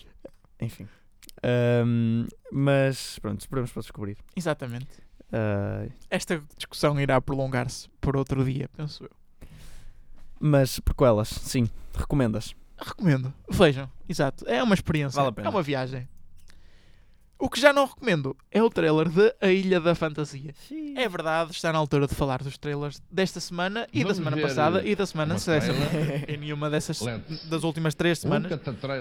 [0.61, 0.87] Enfim.
[1.43, 4.17] Ahm, mas pronto, esperamos para descobrir.
[4.37, 5.04] Exatamente.
[5.37, 9.09] Ah, Esta discussão irá prolongar-se por outro dia, penso eu.
[10.39, 12.55] mas prequelas, sim, recomendas.
[12.77, 13.33] Recomendo.
[13.49, 14.47] Vejam, exato.
[14.47, 15.15] É uma experiência.
[15.17, 15.47] Vale a pena.
[15.47, 16.07] É uma viagem.
[17.37, 20.53] O que já não recomendo é o trailer de A Ilha da Fantasia.
[20.95, 24.35] É verdade, está na altura de falar dos trailers desta semana e da Vamos semana
[24.37, 26.29] ver, passada e da semana trailer?
[26.29, 28.49] Em nenhuma dessas Let's das últimas três semanas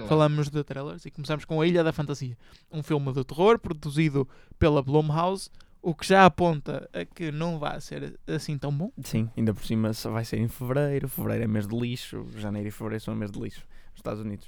[0.08, 2.36] falamos de trailers e começamos com A Ilha da Fantasia,
[2.72, 5.48] um filme de terror produzido pela Blumhouse,
[5.86, 8.90] o que já aponta a que não vai ser assim tão bom.
[9.02, 11.08] Sim, ainda por cima só vai ser em fevereiro.
[11.08, 12.26] Fevereiro é mês de lixo.
[12.36, 13.60] Janeiro e fevereiro são mês de lixo.
[13.90, 14.46] Nos Estados Unidos.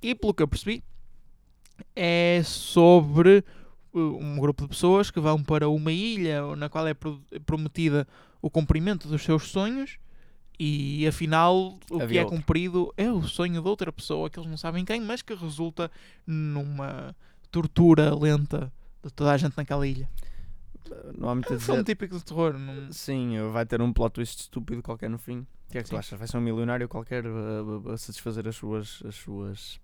[0.00, 0.82] E pelo que eu percebi,
[1.96, 3.44] é sobre
[3.92, 8.06] uh, um grupo de pessoas que vão para uma ilha na qual é pro- prometida
[8.40, 9.98] o cumprimento dos seus sonhos
[10.58, 12.38] e afinal o que Havia é outra.
[12.38, 15.90] cumprido é o sonho de outra pessoa que eles não sabem quem, mas que resulta
[16.26, 17.14] numa
[17.50, 20.08] tortura lenta de toda a gente naquela ilha.
[21.16, 21.84] Não há muito É a um filme dizer.
[21.94, 22.58] típico de terror.
[22.58, 22.92] Não...
[22.92, 25.40] Sim, vai ter um plot twist estúpido qualquer no fim.
[25.40, 25.96] O que é que tu Sim.
[25.98, 26.18] achas?
[26.18, 29.80] Vai ser um milionário qualquer a, a- a satisfazer as suas, as suas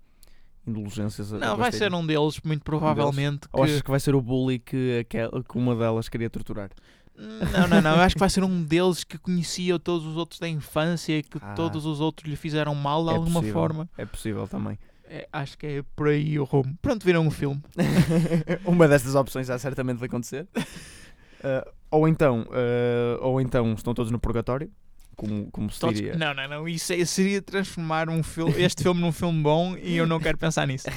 [0.67, 1.33] indulgências?
[1.33, 3.49] a- Não, vai ser um deles, muito provavelmente.
[3.53, 5.19] Ou que- achas que vai ser o bully que, que
[5.55, 6.71] uma delas queria torturar?
[7.19, 7.95] Não, não, não.
[7.97, 11.23] Eu acho que vai ser um deles que conhecia todos os outros da infância e
[11.23, 11.55] que Ah.
[11.55, 13.55] todos os outros lhe fizeram mal de É alguma possível.
[13.55, 13.89] forma.
[13.97, 14.79] É possível também.
[15.09, 16.77] É, acho que é por aí o rumo.
[16.83, 17.62] Pronto, viram o filme.
[18.64, 20.47] Uma destas opções já certamente vai acontecer.
[20.57, 24.71] Uh, ou então, uh, ou então estão todos no purgatório,
[25.14, 26.16] como, como se Todos- diria.
[26.16, 26.69] Não, não, não.
[26.69, 30.37] Isso é- seria transformar um filme, este filme num filme bom e eu não quero
[30.38, 30.87] pensar nisso.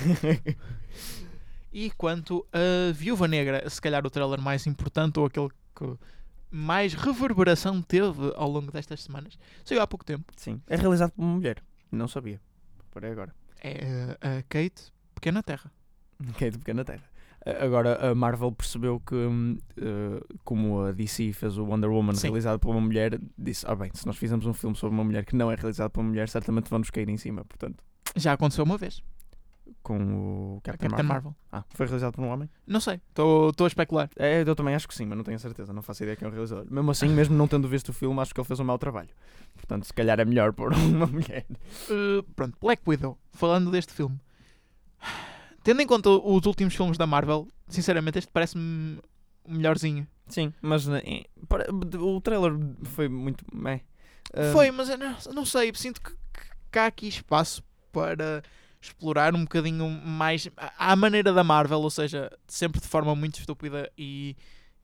[1.71, 5.85] E quanto a Viúva Negra, se calhar o trailer mais importante ou aquele que
[6.49, 10.25] mais reverberação teve ao longo destas semanas, saiu há pouco tempo.
[10.35, 11.61] Sim, é realizado por uma mulher.
[11.91, 12.41] Não sabia.
[12.91, 13.35] Parei agora.
[13.61, 15.71] É a Kate Pequena Terra.
[16.19, 17.03] De pequena terra.
[17.61, 22.27] Agora a Marvel percebeu que, hum, uh, como a DC fez o Wonder Woman Sim.
[22.27, 25.25] realizado por uma mulher, disse: Ah, bem, se nós fizermos um filme sobre uma mulher
[25.25, 27.45] que não é realizado por uma mulher, certamente vão-nos cair em cima.
[27.45, 27.81] Portanto,
[28.15, 29.01] Já aconteceu uma vez.
[29.81, 31.31] Com o Captain, Captain Marvel.
[31.31, 31.35] Marvel.
[31.51, 32.49] Ah, foi realizado por um homem?
[32.67, 34.09] Não sei, estou a especular.
[34.17, 36.29] É, eu também acho que sim, mas não tenho certeza, não faço ideia quem é
[36.29, 36.65] o realizador.
[36.69, 39.09] Mesmo assim, mesmo não tendo visto o filme, acho que ele fez um mau trabalho.
[39.55, 41.45] Portanto, se calhar é melhor pôr uma mulher.
[41.89, 44.19] Uh, pronto, Black Widow, falando deste filme.
[45.63, 48.99] Tendo em conta os últimos filmes da Marvel, sinceramente este parece-me
[49.43, 50.07] o melhorzinho.
[50.27, 51.25] Sim, mas eh,
[51.99, 53.43] o trailer foi muito.
[54.33, 56.11] Ah, Foi, mas não, não sei, sinto que,
[56.71, 58.43] que há aqui espaço para
[58.81, 63.91] explorar um bocadinho mais à maneira da Marvel, ou seja, sempre de forma muito estúpida
[63.97, 64.35] e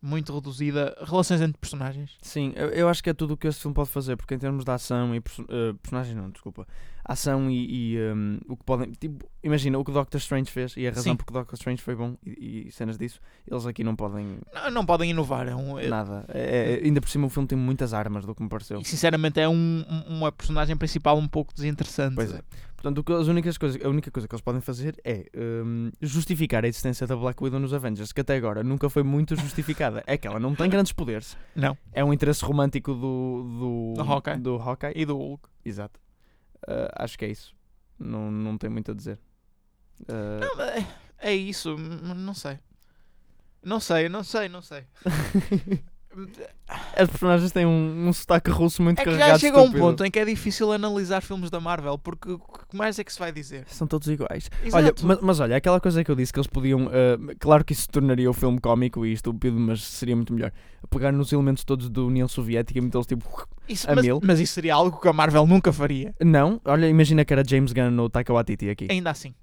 [0.01, 2.15] muito reduzida, relações entre personagens.
[2.21, 4.39] Sim, eu, eu acho que é tudo o que este filme pode fazer, porque em
[4.39, 6.67] termos de ação e eh, personagens, não, desculpa,
[7.07, 8.91] ação e, e, um, o que podem.
[8.91, 11.15] Tipo, imagina o que o Doctor Strange fez e a razão Sim.
[11.15, 14.71] porque o Doctor Strange foi bom e, e cenas disso, eles aqui não podem Não,
[14.71, 16.25] não podem inovar, é um, é- nada.
[16.29, 18.79] É- é- ainda por cima, o filme tem muitas armas do que me pareceu.
[18.79, 19.53] e sinceramente é um,
[19.87, 22.15] um- uma personagem principal um pouco desinteressante.
[22.15, 22.41] Pois é.
[22.75, 26.67] Portanto, as únicas coisas, a única coisa que eles podem fazer é hum, justificar a
[26.67, 30.03] existência da Black Widow nos Avengers, que até agora nunca foi muito justificada.
[30.05, 31.35] É que ela não tem grandes poderes.
[31.55, 31.75] Não.
[31.93, 33.93] É um interesse romântico do.
[33.95, 34.37] Do, Do Hawkeye.
[34.37, 34.93] Do Hawkeye.
[34.95, 35.49] E do Hulk.
[35.63, 35.99] Exato.
[36.67, 37.55] Ah, acho que é isso.
[37.97, 39.19] Não, não tem muito a dizer.
[40.07, 40.87] Ah, Não, é,
[41.19, 42.59] é isso, não sei.
[43.63, 44.85] Não sei, não sei, não sei.
[46.95, 49.30] As personagens têm um, um sotaque russo muito É que carregado.
[49.32, 49.86] já chega a um estúpido.
[49.86, 53.12] ponto em que é difícil analisar filmes da Marvel, porque o que mais é que
[53.13, 53.65] se vai dizer?
[53.67, 54.49] São todos iguais.
[54.63, 54.75] Exato.
[54.75, 56.88] Olha, mas, mas olha, aquela coisa que eu disse que eles podiam.
[56.89, 60.51] ah, claro que isso tornaria o filme cómico e estúpido, mas seria muito melhor.
[60.89, 63.47] Pegar nos elementos todos da União Soviética e metê-los tipo.
[63.67, 64.19] Isso- a mas, mil.
[64.23, 66.13] mas isso seria algo que a Marvel nunca faria.
[66.23, 68.88] Não, olha, imagina que era James Gunn ou Taika Waititi aqui.
[68.89, 69.34] Ainda assim.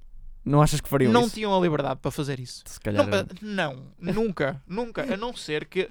[0.44, 1.34] Não achas que fariam não isso?
[1.34, 2.64] tinham a liberdade para fazer isso.
[2.66, 3.08] Se Não, calhar.
[3.26, 5.14] pa- não, nunca, nunca.
[5.14, 5.88] A não ser que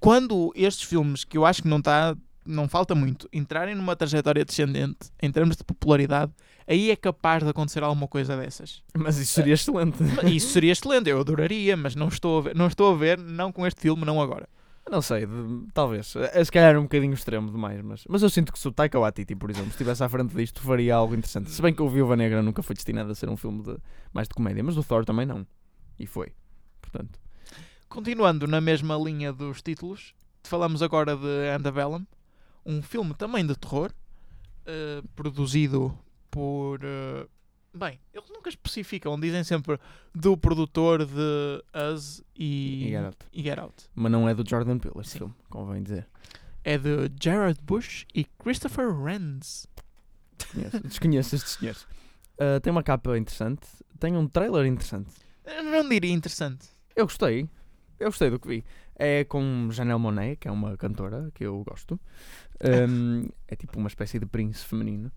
[0.00, 4.44] quando estes filmes, que eu acho que não está, não falta muito, entrarem numa trajetória
[4.44, 6.32] descendente em termos de popularidade,
[6.66, 8.82] aí é capaz de acontecer alguma coisa dessas.
[8.96, 9.98] Mas isso seria excelente.
[10.24, 13.50] Isso seria excelente, eu adoraria, mas não estou a ver, não estou a ver, não
[13.52, 14.48] com este filme, não agora.
[14.88, 16.14] Não sei, de- talvez.
[16.14, 18.70] Eh, Se calhar é um bocadinho extremo demais, mas, mas eu sinto que se o
[18.72, 21.50] Taika Waititi, por exemplo, estivesse à frente disto, faria algo interessante.
[21.50, 23.76] Se bem que o Viúva Negra nunca foi destinado a ser um filme de,
[24.12, 25.44] mais de comédia, mas o Thor também não.
[25.98, 26.32] E foi.
[26.80, 27.18] Portanto,
[27.88, 32.04] Continuando na mesma linha dos títulos, falamos agora de Antebellum,
[32.64, 33.92] um filme também de terror,
[34.66, 35.96] eh, produzido
[36.30, 36.80] por.
[36.82, 37.26] eh,
[37.72, 39.78] bem, eles nunca especificam, dizem sempre
[40.14, 41.62] do produtor de
[41.94, 43.16] Us e, E Get Out.
[43.32, 43.84] e Get Out.
[43.94, 45.18] mas não é do Jordan Peele este Sim.
[45.18, 46.06] filme, convém dizer.
[46.64, 49.68] É de Jared Bush e Christopher Renz.
[50.36, 51.86] Desconheço, desconheço estes senhores.
[52.38, 53.66] Ah, tem uma capa interessante,
[54.00, 55.10] tem um trailer interessante.
[55.44, 56.66] Eu Não diria interessante.
[56.96, 57.48] Eu gostei,
[57.98, 58.64] eu gostei do que vi.
[58.94, 62.00] É com Janelle Monáe, que é uma cantora que eu gosto.
[62.62, 65.10] Um, é tipo uma espécie de príncipe feminino.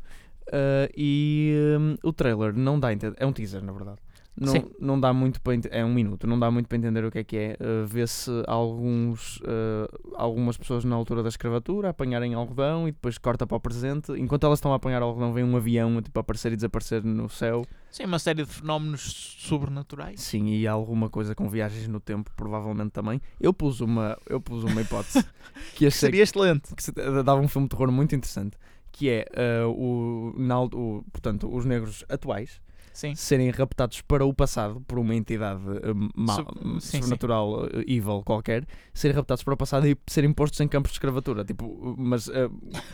[0.47, 3.15] Uh, e um, o trailer não dá a entender.
[3.19, 3.99] É um teaser, na verdade.
[4.41, 4.63] Não, Sim.
[4.79, 7.23] não dá muito para É um minuto, não dá muito para entender o que é
[7.25, 7.57] que é.
[7.59, 13.45] Uh, Vê-se alguns, uh, algumas pessoas na altura da escravatura apanharem algodão e depois corta
[13.45, 14.13] para o presente.
[14.13, 17.27] Enquanto elas estão a apanhar algodão, vem um avião tipo, a aparecer e desaparecer no
[17.27, 17.65] céu.
[17.91, 20.21] Sim, uma série de fenómenos sobrenaturais.
[20.21, 23.19] Sim, e alguma coisa com viagens no tempo, provavelmente também.
[23.41, 25.25] Eu pus uma, eu pus uma hipótese
[25.75, 26.73] que achei Seria excelente.
[26.75, 28.55] que se- dava um filme de terror muito interessante,
[28.91, 32.61] que é ah, o, na o- portanto, os negros atuais
[32.99, 33.15] Sim.
[33.15, 36.97] serem raptados para o passado por uma entidade ah, ma- Sub- sim, sim.
[36.97, 40.95] sobrenatural, ah, evil qualquer, serem raptados para o passado e serem postos em campos de
[40.95, 42.49] escravatura, tipo, mas ah,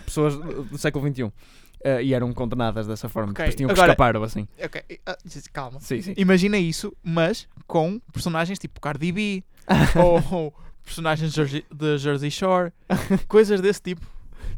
[0.05, 1.31] pessoas do século XXI.
[1.83, 4.47] ah, e eram condenadas dessa forma, Ok, depois tinham que agora- escapar ou assim.
[5.05, 5.15] Ah,
[5.51, 5.79] calma.
[5.79, 6.13] Sim, sim.
[6.17, 9.43] Imagina isso, mas com personagens tipo Cardi B
[10.31, 12.71] ou personagens de Jersey- Shore,
[13.27, 14.05] coisas desse tipo,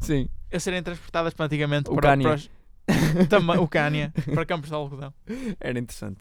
[0.01, 0.27] Sim.
[0.53, 2.23] a serem transportadas praticamente O para, Kanye.
[2.23, 2.49] para os,
[3.29, 5.13] também, o Kanye, para campos de algodão.
[5.59, 6.19] Era interessante.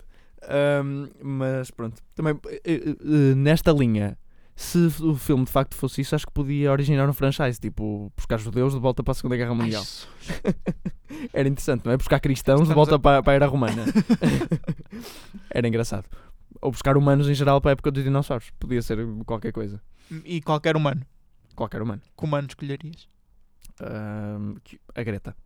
[0.48, 4.16] Ahm, mas pronto, também eh, eh, eh, nesta linha
[4.54, 8.38] se o filme de facto fosse isso, acho que podia originar um franchise, tipo, buscar
[8.38, 9.84] judeus de volta para a Segunda Guerra Mundial.
[11.32, 11.96] Era interessante, não é?
[11.96, 13.84] Buscar cristãos de Estamos volta a- para, para a Era Romana.
[15.50, 16.06] Era engraçado.
[16.62, 18.50] Ou buscar humanos em geral para a época dos dinossauros.
[18.58, 19.80] Podia ser qualquer coisa.
[20.24, 21.02] E qualquer humano.
[21.54, 22.00] Qualquer humano.
[22.16, 23.08] Que humano escolherias?
[24.64, 25.36] Que- a Greta.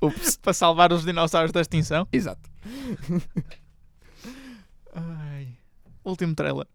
[0.00, 0.36] Ups.
[0.36, 2.06] Para salvar os dinossauros da extinção?
[2.12, 2.48] Exato.
[4.94, 5.48] Ai.
[6.04, 6.66] Último trailer.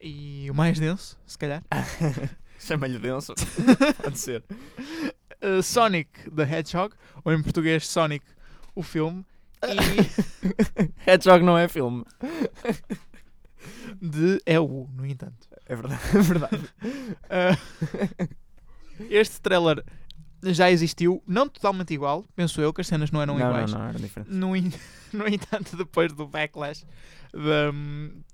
[0.00, 1.62] E o mais denso, se calhar.
[2.58, 3.34] Chama-lhe denso.
[4.02, 4.44] Pode ser.
[5.42, 6.94] Uh, Sonic the Hedgehog,
[7.24, 8.24] ou em português Sonic,
[8.74, 9.24] o filme.
[9.62, 12.04] E Hedgehog não é filme.
[14.00, 15.48] de EU, no entanto.
[15.66, 16.02] É verdade.
[16.14, 16.68] É verdade.
[17.24, 18.28] Uh,
[19.10, 19.84] este trailer
[20.42, 23.72] já existiu, não totalmente igual, penso eu, que as cenas não eram não, iguais.
[23.72, 24.30] não, não, era diferente.
[24.30, 24.48] No,
[25.18, 26.84] no entanto, depois do backlash
[27.32, 27.72] da-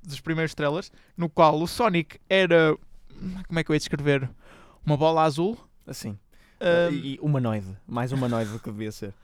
[0.07, 2.77] dos primeiros trailers, no qual o Sonic era.
[3.47, 4.29] Como é que eu ia descrever?
[4.85, 5.57] Uma bola azul.
[5.87, 6.19] Assim.
[6.91, 7.77] e, e humanoide.
[7.87, 9.15] Mais humanoide do que devia ser.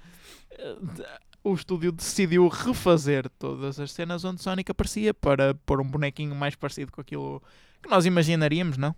[1.43, 6.55] o estúdio decidiu refazer todas as cenas onde Sonic aparecia para pôr um bonequinho mais
[6.55, 7.43] parecido com aquilo
[7.83, 8.95] que nós imaginaríamos, não?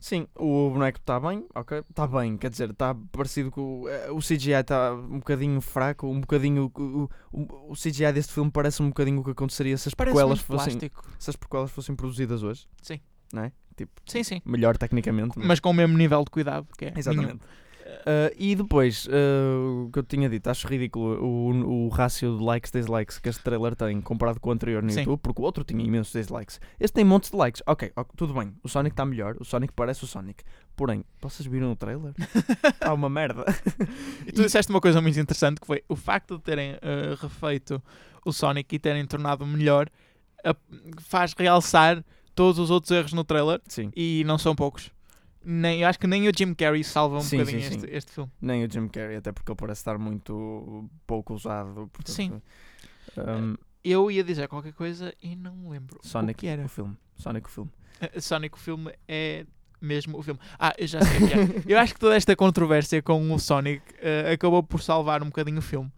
[0.00, 1.78] Sim, o boneco está bem, ok?
[1.90, 3.80] Está bem, quer dizer, está parecido com.
[3.82, 6.70] o- eh, CGI está um bocadinho fraco, um bocadinho.
[6.76, 10.14] O, o, o CGI deste filme parece um bocadinho o que aconteceria se as Parece
[10.14, 10.78] prequelas fossem.
[10.78, 11.04] plástico.
[11.18, 12.66] Se as prequelas fossem produzidas hoje.
[12.80, 13.00] Sim.
[13.32, 13.52] Não é?
[13.76, 14.40] Tipo, Sim, sim.
[14.44, 15.38] melhor tecnicamente.
[15.38, 16.92] Mas com o mesmo nível de cuidado que é.
[17.14, 17.38] nenhum.
[17.88, 22.44] Uh, e depois, uh, o que eu tinha dito, acho ridículo o, o rácio de
[22.44, 25.00] likes dislikes que este trailer tem comparado com o anterior no Sim.
[25.00, 26.60] YouTube, porque o outro tinha imensos dislikes.
[26.78, 27.62] Este tem montes de likes.
[27.66, 28.52] Ok, ok, tudo bem.
[28.62, 30.44] O Sonic está melhor, o Sonic parece o Sonic.
[30.76, 32.12] Porém, vocês viram o trailer?
[32.62, 33.44] Está uma merda.
[34.26, 37.82] E tu disseste uma coisa muito interessante que foi o facto de terem eh, refeito
[38.24, 39.88] o Sonic e terem tornado melhor
[40.44, 40.54] a-
[41.00, 43.90] faz realçar todos os outros erros no trailer Sim.
[43.96, 44.90] e não são poucos.
[45.50, 47.86] Nem, eu acho que nem o Jim Carrey salva um Sim, bocadinho sim, este, sim.
[47.90, 48.30] este filme.
[48.38, 51.88] Nem o Jim Carrey, até porque ele parece estar muito pouco usado.
[51.90, 52.42] portanto, Sim.
[53.16, 55.98] um, Eu ia dizer qualquer coisa e não me lembro.
[56.02, 56.64] Sonic, o que era?
[56.64, 56.94] o filme.
[57.16, 57.70] Sonic, o filme.
[58.00, 59.46] Eh, Sonic, o filme é
[59.80, 60.38] mesmo o filme.
[60.58, 61.62] Ah, eu já sei o que é.
[61.74, 65.60] Eu acho que toda esta controvérsia com o Sonic eh, acabou por salvar um bocadinho
[65.60, 65.90] o filme.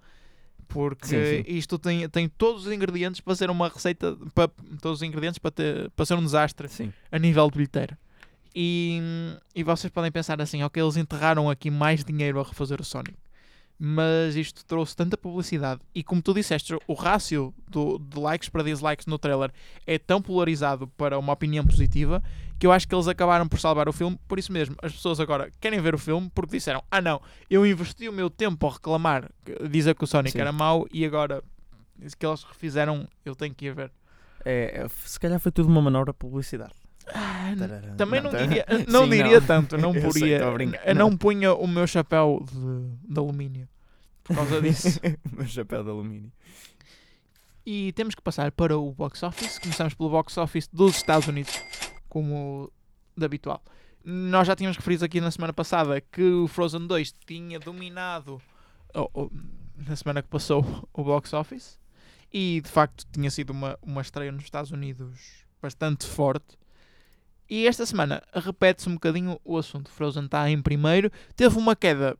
[0.69, 1.43] Porque Sim, sim.
[1.49, 4.49] isto tem, tem todos os ingredientes para ser uma receita, para,
[4.81, 6.93] todos os ingredientes para, ter, para ser um desastre Sim.
[7.11, 7.99] a nível de bilheteira.
[8.55, 9.01] E,
[9.55, 13.17] e vocês podem pensar assim, ok, eles enterraram aqui mais dinheiro a refazer o Sonic.
[13.83, 18.63] Mas isto trouxe tanta publicidade e como tu disseste, o rácio do, de likes para
[18.63, 19.51] dislikes no trailer
[19.87, 22.23] é tão polarizado para uma opinião positiva
[22.59, 24.21] que eu acho que eles acabaram por salvar o filme.
[24.29, 27.65] Por isso mesmo, as pessoas agora querem ver o filme porque disseram: Ah, não, eu
[27.65, 29.31] investi o meu tempo a reclamar,
[29.71, 30.41] dizer que o Sonic Sim.
[30.41, 31.43] era mau e agora
[32.19, 33.91] que eles refizeram, eu tenho que ir ver.
[34.45, 36.75] É, se calhar foi tudo uma manobra de publicidade.
[37.14, 37.53] Ah.
[37.96, 39.46] Também não, tá- diria, não Sim, diria não.
[39.46, 40.40] tanto, não poria.
[40.87, 43.68] eu não punha o meu chapéu de, de alumínio
[44.25, 45.01] por causa disso.
[45.33, 46.33] o meu chapéu de alumínio.
[47.66, 49.59] e temos que passar para o box office.
[49.59, 51.61] Começamos pelo box office dos Estados Unidos,
[52.09, 52.70] como
[53.16, 53.62] de habitual.
[54.05, 58.40] Nós já tínhamos referido aqui na semana passada que o Frozen 2 tinha dominado
[58.94, 59.31] oh, oh,
[59.77, 61.79] na semana que passou o box office
[62.33, 66.57] e de facto tinha sido uma, uma estreia nos Estados Unidos bastante forte.
[67.51, 69.91] E esta semana repete-se um bocadinho o assunto.
[69.91, 72.17] Frozen está em primeiro, teve uma queda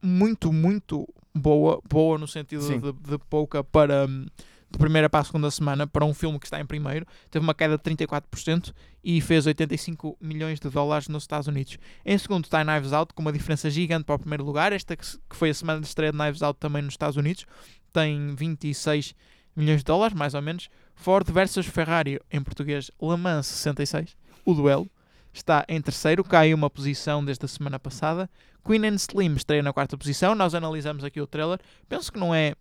[0.00, 4.26] muito, muito boa, boa no sentido de, de pouca para hum,
[4.70, 7.04] de primeira para a segunda semana para um filme que está em primeiro.
[7.28, 11.78] Teve uma queda de 34% e fez 85 milhões de dólares nos Estados Unidos.
[12.04, 14.72] Em segundo está Knives Out, com uma diferença gigante para o primeiro lugar.
[14.72, 17.46] Esta que foi a semana de estreia de Knives Out também nos Estados Unidos,
[17.92, 19.14] tem 26
[19.56, 20.68] milhões de dólares, mais ou menos.
[20.94, 24.88] Ford versus Ferrari, em português, Le Mans 66, o duelo.
[25.34, 28.30] Está em terceiro, cai uma posição desde a semana passada.
[28.64, 30.34] Queen and Slim estreia na quarta posição.
[30.34, 31.60] Nós analisamos aqui o trailer.
[31.88, 32.54] Penso que não é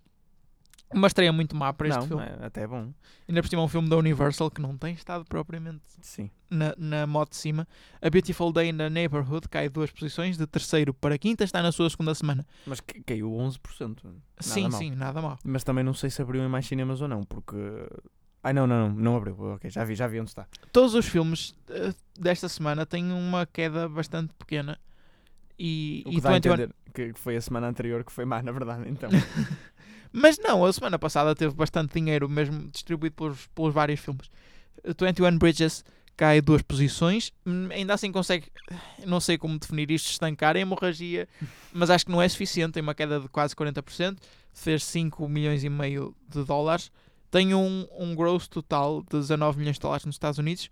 [0.93, 2.23] uma estreia muito má para este não, filme.
[2.23, 2.91] é até bom.
[3.27, 6.29] Ainda por cima é um filme da Universal que não tem estado propriamente Sim.
[6.49, 7.67] na, na moto de cima.
[8.01, 11.71] A Beautiful Day in the Neighborhood cai duas posições, de terceiro para quinta, está na
[11.71, 12.45] sua segunda semana.
[12.67, 14.03] Mas ca- caiu 11%.
[14.03, 14.71] Nada sim, mal.
[14.79, 15.39] sim, nada mal.
[15.43, 17.55] Mas também não sei se abriu em mais cinemas ou não, porque.
[18.45, 19.35] Ai não, não, não, não abriu.
[19.55, 20.45] Ok, já vi, já vi onde está.
[20.71, 24.77] Todos os filmes eh, desta semana têm uma queda bastante pequena.
[25.57, 28.23] E, O e que dá a 21 entender que foi a semana anterior que foi
[28.23, 29.09] má, na verdade, então.
[30.13, 34.27] Mas não, a semana passada teve bastante dinheiro, mesmo distribuído pelos, pelos vários filmes.
[34.83, 35.83] Uh, 21 Bridges
[36.15, 38.51] cai duas posições, hum, ainda assim consegue,
[39.07, 41.27] não sei como definir isto, estancar a hemorragia,
[41.73, 44.19] mas acho que não é suficiente, tem uma queda de quase 40%,
[44.53, 46.91] fez 5 milhões e meio de dólares.
[47.35, 50.69] Tem um, um gross total de 19 milhões de dólares nos Estados Unidos,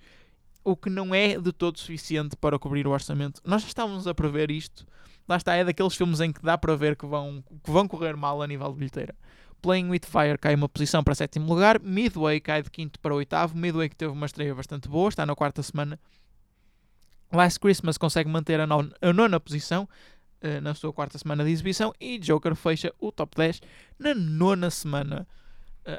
[0.63, 3.41] o que não é de todo suficiente para cobrir o orçamento.
[3.43, 4.87] Nós já estávamos a prever isto.
[5.27, 8.15] Lá está, é daqueles filmes em que dá para ver que vão, que vão correr
[8.15, 9.13] mal a nível de bilheteira.
[9.61, 13.57] Playing with Fire cai uma posição para sétimo lugar, Midway cai de quinto para oitavo,
[13.57, 15.99] Midway que teve uma estreia bastante boa, está na quarta semana.
[17.33, 19.83] Last Christmas consegue manter a, non a nona posição
[20.41, 23.59] uh, na sua quarta semana de exibição e Joker fecha o top 10
[23.99, 25.27] na nona semana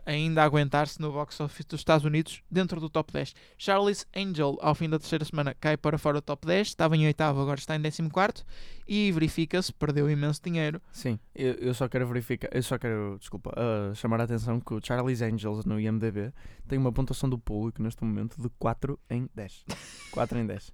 [0.07, 3.35] ainda a aguentar-se no box office dos Estados Unidos dentro do top 10.
[3.59, 7.07] Charlie's Angel, ao fim da terceira semana, cai para fora do top 10, estava em
[7.07, 8.45] oitavo, agora está em décimo quarto
[8.87, 10.81] e verifica-se, perdeu imenso dinheiro.
[10.93, 14.75] Sim, eu, eu só quero verificar, eu só quero, desculpa, uh, chamar a atenção que
[14.75, 16.33] o Charlie's Angels no IMDB
[16.67, 19.65] tem uma pontuação do público neste momento de 4 em 10.
[20.11, 20.73] 4 em 10.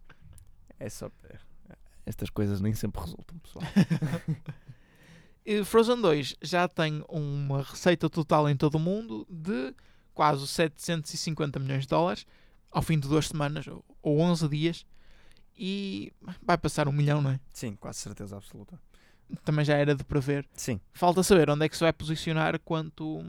[0.79, 1.11] É só.
[2.07, 3.65] Estas coisas nem sempre resultam, pessoal.
[5.45, 9.75] E Frozen 2 já tem uma receita total em todo o mundo de
[10.13, 12.27] quase 750 milhões de dólares
[12.71, 13.67] ao fim de duas semanas
[14.03, 14.87] ou 11 dias
[15.57, 16.13] e
[16.43, 17.41] vai passar um milhão, não é?
[17.53, 18.79] Sim, quase certeza absoluta.
[19.45, 20.49] Também já era de prever.
[20.55, 20.81] Sim.
[20.93, 23.25] Falta saber onde é que se vai posicionar quanto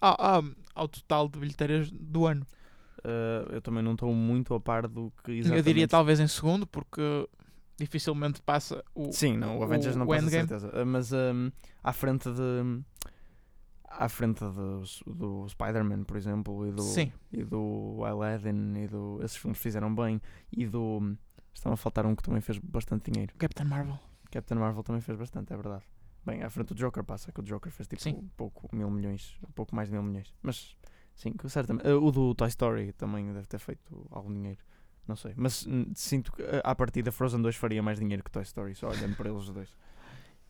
[0.00, 0.44] ao, ao,
[0.74, 2.46] ao total de bilheteiras do ano.
[2.98, 5.58] Uh, eu também não estou muito a par do que exatamente...
[5.58, 7.28] Eu diria talvez em segundo, porque
[7.78, 9.12] dificilmente passa o.
[9.12, 10.48] Sim, não, o Avengers o, não o passa Endgame.
[10.48, 10.82] certeza.
[10.82, 11.50] Uh, Mas um,
[11.82, 12.82] à frente de.
[13.88, 17.10] À frente do, do Spider-Man, por exemplo, e do, Sim.
[17.32, 19.20] e do Aladdin, e do.
[19.22, 20.20] Esses filmes fizeram bem.
[20.52, 21.16] E do.
[21.54, 23.32] Estão a faltar um que também fez bastante dinheiro.
[23.38, 23.98] Captain Marvel.
[24.30, 25.84] Captain Marvel também fez bastante, é verdade.
[26.26, 29.38] Bem, à frente do Joker passa, que o Joker fez tipo um pouco, mil milhões,
[29.48, 30.34] um pouco mais de mil milhões.
[30.42, 30.76] Mas
[31.14, 31.88] sim, certamente.
[31.88, 34.58] Uh, o do Toy Story também deve ter feito algum dinheiro.
[35.06, 35.32] Não sei.
[35.36, 38.74] Mas hum, sinto que uh, à partida Frozen 2 faria mais dinheiro que Toy Story,
[38.74, 39.68] só olhando para eles os dois.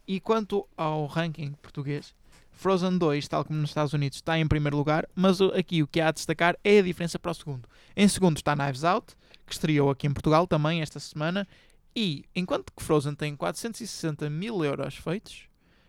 [0.09, 2.15] E quanto ao ranking português,
[2.53, 5.87] Frozen 2, tal como nos Estados Unidos, está em primeiro lugar, mas o- aqui o
[5.87, 7.69] que há a destacar é a diferença para o segundo.
[7.95, 9.15] Em segundo está Knives Out,
[9.47, 11.47] que estreou aqui em Portugal também esta semana,
[11.95, 15.43] e enquanto que Frozen tem 460 mil euros feitos,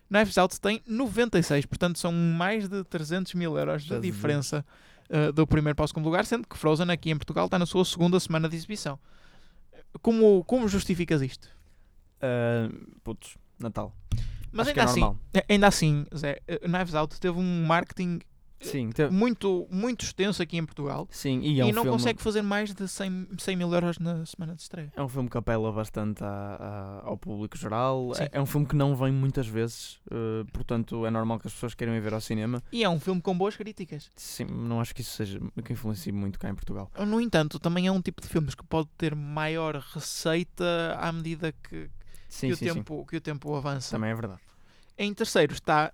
[0.10, 4.66] Knives Out tem 96, portanto são mais de 300 mil euros de diferença
[5.10, 7.66] uh, do primeiro para o segundo lugar, sendo que Frozen aqui em Portugal está na
[7.66, 9.00] sua segunda semana de exibição.
[10.02, 11.50] Como, como justificas isto?
[12.18, 13.96] Uh, putz, Natal.
[14.52, 15.20] Mas Acho ainda é assim, normal.
[15.50, 18.20] ainda assim, Zé, uh, Knives Out teve um marketing
[18.60, 21.98] Sim, teve- muito, muito extenso aqui em Portugal sim e é e um não filme.
[21.98, 24.92] consegue fazer mais de 100, 100 mil euros na semana de estreia.
[24.96, 28.12] É um filme que apela bastante à- à- ao público geral.
[28.18, 31.54] É, é um filme que não vem muitas vezes, uh, portanto é normal que as
[31.54, 32.64] pessoas queiram ir ver ao cinema.
[32.72, 34.10] E é um filme com boas críticas.
[34.16, 36.92] Sim, não acho que isso seja que influencie muito cá em Portugal.
[37.06, 41.52] No entanto, também é um tipo de filmes que pode ter maior receita à medida
[41.52, 41.90] que,
[42.28, 43.92] Sim, que, sim, o, tempo, que o tempo avança.
[43.96, 44.40] Também é verdade.
[44.98, 45.94] Em terceiro está,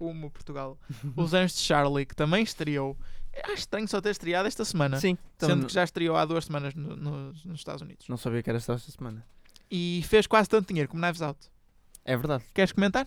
[0.00, 0.78] como Portugal,
[1.14, 2.96] Os Anjos de Charlie, que também estreou.
[3.44, 6.46] Acho estranho só ter estreado esta semana, Sim, sendo também que já estreou há duas
[6.46, 8.08] semanas no- nos- nos Estados Unidos.
[8.08, 9.22] não sabia que era só esta semana.
[9.70, 11.38] E fez quase tanto dinheiro como Knives Out.
[12.04, 12.42] É verdade.
[12.54, 13.06] Queres comentar?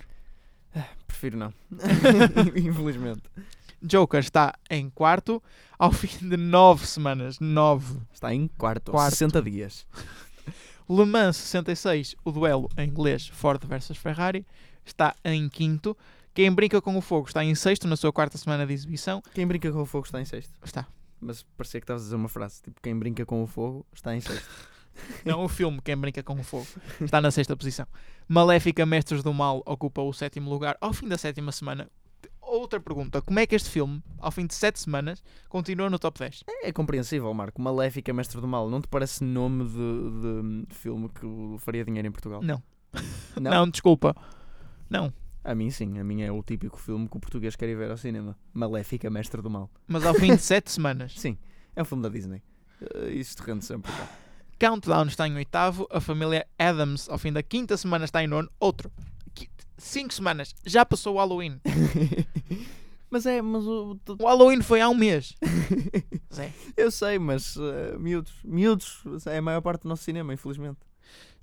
[1.08, 1.52] Prefiro não.
[2.56, 3.24] Infelizmente.
[3.82, 5.42] Joker está em quarto
[5.78, 7.40] ao fim de nove semanas.
[7.40, 7.98] Nove.
[8.14, 9.12] Está em quarto, Quarto.
[9.12, 9.86] 60 dias.
[10.90, 14.46] Le Mans 66, o duelo em inglês Ford versus Ferrari,
[14.86, 15.98] está em quinto.
[16.34, 19.22] Quem brinca com o fogo está em sexto na sua quarta semana de exibição.
[19.34, 20.52] Quem brinca com o fogo está em sexto.
[20.64, 20.88] Está.
[21.22, 24.16] Mas parecia que estavas a dizer uma frase, tipo, quem brinca com o fogo está
[24.16, 24.50] em sexto.
[25.26, 26.68] Não o filme Quem Brinca com o Fogo.
[27.02, 27.88] Está na sexta posição.
[28.28, 31.90] Maléfica Mestres do Mal ocupa o sétimo lugar ao fim da sétima semana.
[32.40, 36.20] Outra pergunta: como é que este filme, ao fim de sete semanas, continua no top
[36.20, 36.44] 10?
[36.48, 37.62] É, é compreensível, Marco.
[37.62, 38.70] Maléfica, Mestre do Mal.
[38.70, 39.74] Não te parece nome de,
[40.68, 41.26] de- filme que
[41.60, 42.42] faria dinheiro em Portugal?
[42.44, 42.62] Não.
[43.42, 43.50] Não?
[43.52, 44.16] Não, desculpa.
[44.90, 45.12] Não.
[45.44, 46.00] A mim sim.
[46.00, 48.38] A mim é o típico filme que o português quer ir ver ao cinema.
[48.54, 49.70] Maléfica, Mestre do Mal.
[49.88, 51.14] Mas ao fim de sete semanas.
[51.20, 51.38] Sim.
[51.76, 52.42] É um filme da Disney.
[52.82, 54.08] Uh, Isso te rende sempre cá.
[54.60, 55.88] Countdown está em oitavo.
[55.92, 58.50] A família Adams, ao fim da quinta semana, está em nono.
[58.60, 58.92] Outro.
[59.78, 60.56] Cinco semanas.
[60.66, 61.60] Já passou o Halloween.
[63.10, 64.00] mas é, mas o...
[64.20, 65.36] O Halloween foi há um mês.
[66.34, 66.54] Zé.
[66.78, 70.80] Eu sei, mas uh, miúdos, miúdos é a maior parte do nosso cinema, infelizmente.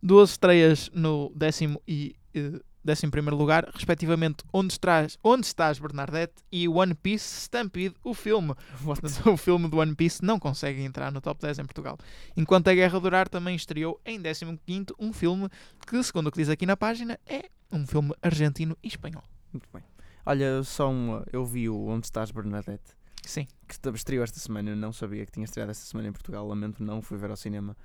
[0.02, 6.42] Duas estreias no décimo e eh, décimo primeiro lugar, respectivamente Onde Estás, Onde Estás Bernadette
[6.50, 8.54] e One Piece Stampede, o filme.
[9.26, 11.98] o filme do One Piece não consegue entrar no top 10 em Portugal.
[12.36, 15.48] Enquanto a Guerra durar também estreou em 15º um filme
[15.86, 19.22] que, segundo o que diz aqui na página, é um filme argentino e espanhol.
[19.52, 19.82] Muito bem.
[20.24, 23.46] Olha, só um, eu vi o Onde Estás Bernadette, Sim.
[23.66, 26.82] que estreou esta semana, eu não sabia que tinha estreado esta semana em Portugal, lamento
[26.82, 27.76] não, fui ver ao cinema.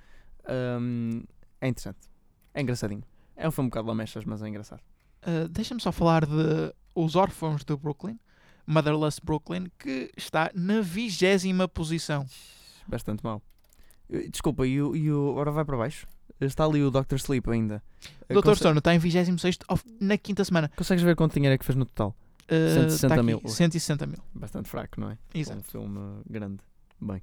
[0.44, 1.22] Ahm,
[1.60, 2.08] é interessante,
[2.54, 3.02] é engraçadinho.
[3.36, 4.80] É um filme um bocado lamechas, mas é engraçado.
[5.22, 8.18] Uh, Deixa-me só falar de Os Órfãos de Brooklyn.
[8.66, 12.26] Motherless Brooklyn, que está na vigésima posição.
[12.88, 13.40] Bastante mal.
[14.10, 15.30] Eh, Desculpa, e o, e o.
[15.30, 16.06] Agora vai para baixo?
[16.40, 17.14] Está ali o Dr.
[17.14, 17.80] Sleep ainda.
[18.28, 18.42] Eh, Dr.
[18.42, 20.68] conse- Sono está em 26 ao- na quinta semana.
[20.76, 22.14] Consegues ver quanto dinheiro é que fez no total?
[22.46, 23.40] Uh, 160 tá mil.
[23.46, 24.18] 160 mil.
[24.34, 25.18] Bastante fraco, não é?
[25.32, 25.60] Exato.
[25.60, 26.58] Um filme grande.
[27.00, 27.22] Bem.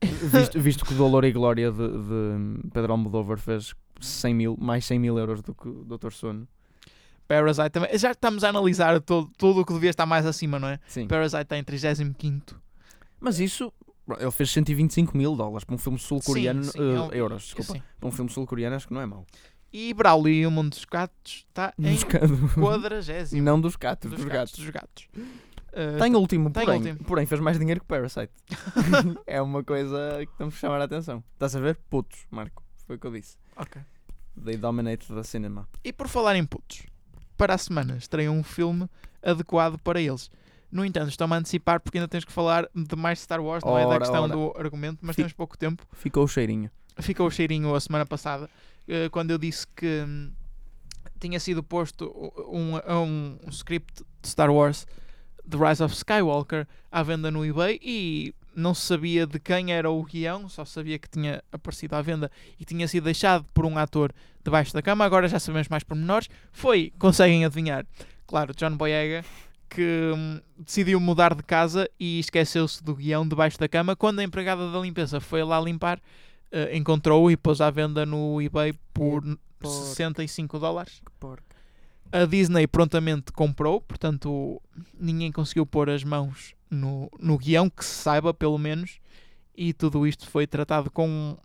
[0.02, 3.74] Visto, visto que o Dolor e Glória de, de Pedro Almodóvar fez
[4.06, 6.10] 100 mil, mais 100 mil euros do que o Dr.
[6.12, 6.46] Sono.
[7.28, 7.96] Parasite também.
[7.98, 10.80] Já estamos a analisar todo, tudo o que devia estar mais acima, não é?
[10.88, 11.06] Sim.
[11.06, 12.60] Parasite está em 35.
[13.20, 13.72] Mas isso,
[14.18, 16.64] ele fez 125 mil dólares para um filme sul-coreano.
[16.64, 17.72] Sim, sim, é um- euros, desculpa.
[17.74, 17.82] Sim.
[18.00, 19.24] Para um filme sul-coreano acho que não é mau.
[19.72, 22.30] E Brawley e o Mundo dos Gatos está em Dos gatos.
[22.54, 23.40] quadragésimo.
[23.42, 24.58] Não dos gatos, dos, dos gatos.
[24.58, 24.64] gatos.
[24.64, 25.08] Dos gatos.
[25.72, 27.04] Uh, Está em último, Tá em porém, último.
[27.04, 28.32] porém fez mais dinheiro que Parasite.
[29.24, 31.22] é uma coisa que temos que chamar a atenção.
[31.34, 31.76] Estás a ver?
[31.88, 32.64] Putos, Marco.
[32.88, 33.36] Foi o que eu disse.
[33.54, 33.80] ok.
[34.44, 35.68] They dominate the cinema.
[35.84, 36.82] E por falar em putos,
[37.36, 38.88] para a semana estreia um filme
[39.22, 40.30] adequado para eles.
[40.70, 43.76] No entanto, estão-me a antecipar porque ainda tens que falar de mais Star Wars, não
[43.78, 44.32] é da questão ora.
[44.32, 45.84] do argumento, mas Fi- temos pouco tempo.
[45.92, 46.70] Ficou o cheirinho.
[46.98, 48.48] Ficou o cheirinho a semana passada,
[48.86, 50.30] eh, quando eu disse que hum,
[51.18, 52.06] tinha sido posto
[52.48, 54.86] um, um, um script de Star Wars,
[55.48, 60.02] The Rise of Skywalker, à venda no eBay e não sabia de quem era o
[60.04, 64.12] guião, só sabia que tinha aparecido à venda e tinha sido deixado por um ator
[64.44, 65.04] debaixo da cama.
[65.04, 66.28] Agora já sabemos mais pormenores.
[66.52, 67.86] Foi, conseguem adivinhar,
[68.26, 69.24] claro, John Boyega,
[69.68, 73.96] que hum, decidiu mudar de casa e esqueceu-se do guião debaixo da cama.
[73.96, 76.00] Quando a empregada da limpeza foi lá limpar,
[76.52, 79.22] eh, encontrou-o e pôs à venda no eBay por
[79.58, 79.86] porco.
[79.86, 81.00] 65 dólares.
[81.04, 81.44] Que porco.
[82.12, 84.60] A Disney prontamente comprou, portanto
[84.98, 89.00] ninguém conseguiu pôr as mãos no, no guião, que se saiba pelo menos,
[89.54, 91.36] e tudo isto foi tratado com,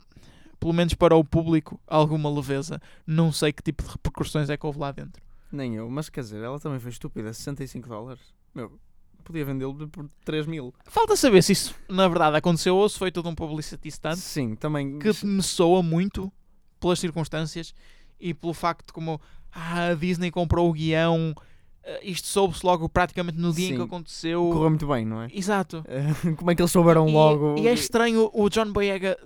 [0.59, 2.81] pelo menos para o público, alguma leveza.
[3.05, 5.21] Não sei que tipo de repercussões é que houve lá dentro.
[5.51, 7.33] Nem eu, mas quer dizer, ela também foi estúpida.
[7.33, 8.21] 65 dólares.
[8.53, 8.79] Meu,
[9.23, 10.73] podia vendê-lo por 3 mil.
[10.85, 14.55] Falta saber se isso na verdade aconteceu ou se foi todo um publicity stunt Sim,
[14.55, 14.99] também.
[14.99, 16.31] que me soa muito
[16.79, 17.73] pelas circunstâncias
[18.19, 19.19] e pelo facto de como
[19.51, 21.33] ah, a Disney comprou o guião,
[22.01, 23.83] isto soube-se logo praticamente no dia em que Sim.
[23.83, 24.49] aconteceu.
[24.51, 25.27] Correu muito bem, não é?
[25.33, 25.83] Exato.
[26.37, 27.55] Como é que eles souberam E- logo?
[27.59, 29.17] E, é estranho o John Boyega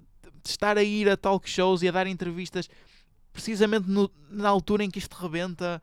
[0.46, 2.70] estar a ir a talk shows e a dar entrevistas
[3.32, 5.82] precisamente no- na altura em que isto rebenta.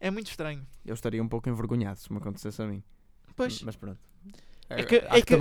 [0.00, 0.66] É muito estranho.
[0.84, 2.82] Eu estaria um pouco envergonhado se me acontecesse a mim.
[3.34, 3.98] Pois, Mas pronto.
[4.68, 5.36] É que- Acho é que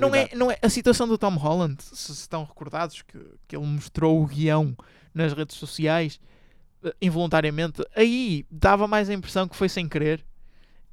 [0.00, 3.64] não é, não é a situação do Tom Holland, se estão recordados que, que ele
[3.66, 4.76] mostrou o guião
[5.14, 6.24] nas redes sociais eh,
[7.00, 10.24] involuntariamente, aí dava mais a impressão que foi sem querer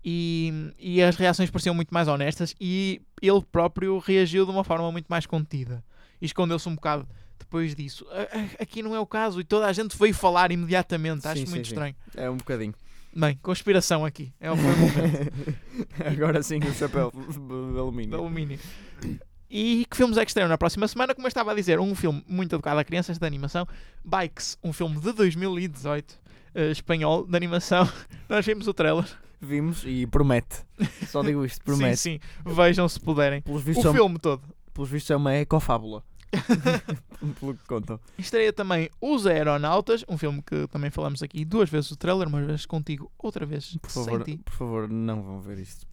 [0.03, 4.91] e, e as reações pareciam muito mais honestas e ele próprio reagiu de uma forma
[4.91, 5.83] muito mais contida
[6.21, 8.05] e escondeu-se um bocado depois disso.
[8.59, 11.51] Aqui não é o caso e toda a gente veio falar imediatamente, acho Sim, sim,
[11.51, 11.73] muito sim.
[11.73, 11.95] estranho.
[12.15, 12.73] É um bocadinho.
[13.13, 15.33] Bem, conspiração aqui, é o o momento.
[16.05, 18.59] Agora sim o chapéu de de alumínio.
[19.53, 21.13] E que filmes é que estreiam na próxima semana?
[21.13, 23.67] Como eu estava a dizer, um filme muito educado a crianças de animação.
[24.03, 26.17] Bikes, um filme de 2018,
[26.55, 27.87] eh, espanhol, de animação.
[28.29, 29.05] Nós vimos o trailer.
[29.41, 30.59] Vimos e promete.
[31.07, 31.97] Só digo isto, promete.
[31.97, 32.49] Sim, sim.
[32.53, 33.41] Vejam se puderem.
[33.41, 34.41] Pelos O um- filme todo.
[34.73, 36.01] pelos vistos é uma ecofábula.
[37.41, 37.99] Pelo que contam.
[38.17, 42.41] Estreia também Os Aeronautas, um filme que também falamos aqui duas vezes o trailer, uma
[42.41, 45.85] vez contigo, outra vez Por favor, por favor, não vão ver isto.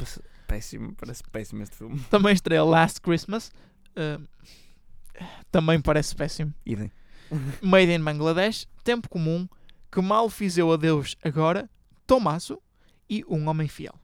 [0.48, 2.00] Péssimo, parece péssimo este filme.
[2.10, 3.52] Também estreia Last Christmas.
[3.94, 4.18] eh,
[5.50, 6.52] também parece péssimo.
[6.64, 6.90] Idem.
[7.62, 9.46] Made in Bangladesh, Tempo Comum,
[9.92, 11.68] Que Mal Fiz Eu a Deus Agora,
[12.06, 12.60] Tomasso
[13.10, 13.94] e Um Homem Fiel.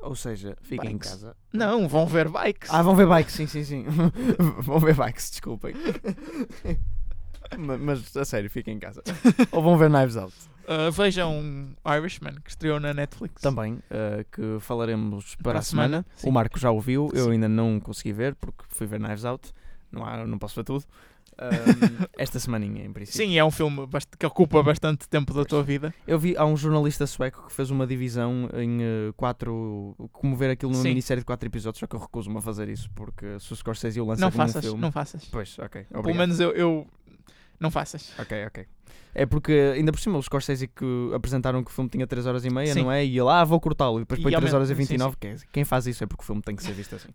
[0.00, 1.34] Ou seja, fiquem em casa.
[1.52, 2.70] Não, vão ver bikes.
[2.70, 3.84] Ah, vão ver bikes, sim, sim, sim.
[4.62, 5.74] vão ver bikes, desculpem.
[7.58, 9.02] Ma- Mas a sério, fiquem em casa.
[9.50, 10.34] Ou vão ver Knives Out.
[10.66, 13.42] Uh, vejam Irishman, que estreou na Netflix.
[13.42, 16.04] Também, uh, que falaremos para, Para a semana.
[16.16, 16.28] semana.
[16.28, 17.32] O Marco já ouviu, eu Sim.
[17.32, 19.52] ainda não consegui ver porque fui ver Knives Out.
[19.92, 20.84] Não, há, não posso ver tudo.
[21.36, 23.26] Um, esta semaninha, em princípio.
[23.26, 23.86] Sim, é um filme
[24.18, 25.92] que ocupa bastante tempo da tua vida.
[26.06, 29.94] Eu vi, há um jornalista sueco que fez uma divisão em eh, quatro.
[30.12, 30.90] Como ver aquilo numa Sim.
[30.90, 34.00] minissérie de quatro episódios, só que eu recuso-me a fazer isso porque se o Scorsese
[34.00, 34.80] o lança Não como um faças, filme.
[34.80, 35.24] não faças.
[35.26, 35.82] Pois, ok.
[35.84, 36.18] Pelo obrigado.
[36.20, 36.86] menos eu, eu-
[37.58, 38.12] Não faças.
[38.18, 38.66] Ok, ok.
[39.14, 42.44] É porque ainda por cima o Scorsese que apresentaram que o filme tinha 3 horas
[42.44, 42.82] e meia, Sim.
[42.82, 43.04] não é?
[43.04, 43.98] E ele, ah, vou cortá-lo.
[43.98, 45.16] E depois põe 3 aumenta, horas e sim, 29.
[45.20, 47.10] que é- Quem faz isso é porque o filme tem que ser visto assim.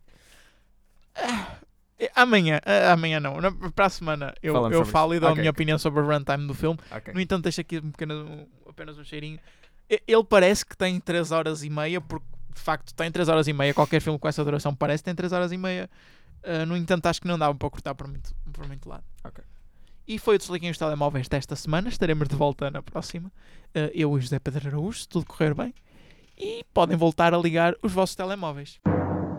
[2.00, 3.34] Eh, Amanhã, eh, amanhã não,
[3.76, 5.18] para a semana eu, Falamos eu falo isso.
[5.18, 6.80] e dou Ok, a minha opinião sobre o runtime do filme.
[6.92, 7.14] Ok.
[7.14, 9.38] No entanto, deixo aqui um pequeno, apenas um cheirinho.
[9.90, 12.26] Ele parece que tem 3 horas e meia, porque
[12.56, 13.74] de facto tem 3 horas e meia.
[13.74, 15.90] Qualquer filme com essa duração parece que tem 3 horas e meia.
[16.42, 19.04] Uh, no entanto, acho que não dava para cortar por muito, por muito lado.
[19.26, 19.44] Ok.
[20.10, 21.88] E foi o Desliguem os Telemóveis desta semana.
[21.88, 23.32] Estaremos de volta na próxima.
[23.76, 25.72] Eh, eu e José Pedro Araújo, se tudo correr bem.
[26.36, 28.80] E podem voltar a ligar os vossos telemóveis.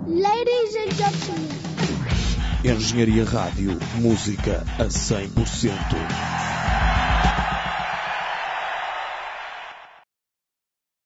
[0.07, 1.49] Ladies and gentlemen.
[2.65, 3.77] Engenharia Rádio.
[3.97, 6.60] Música a 100%.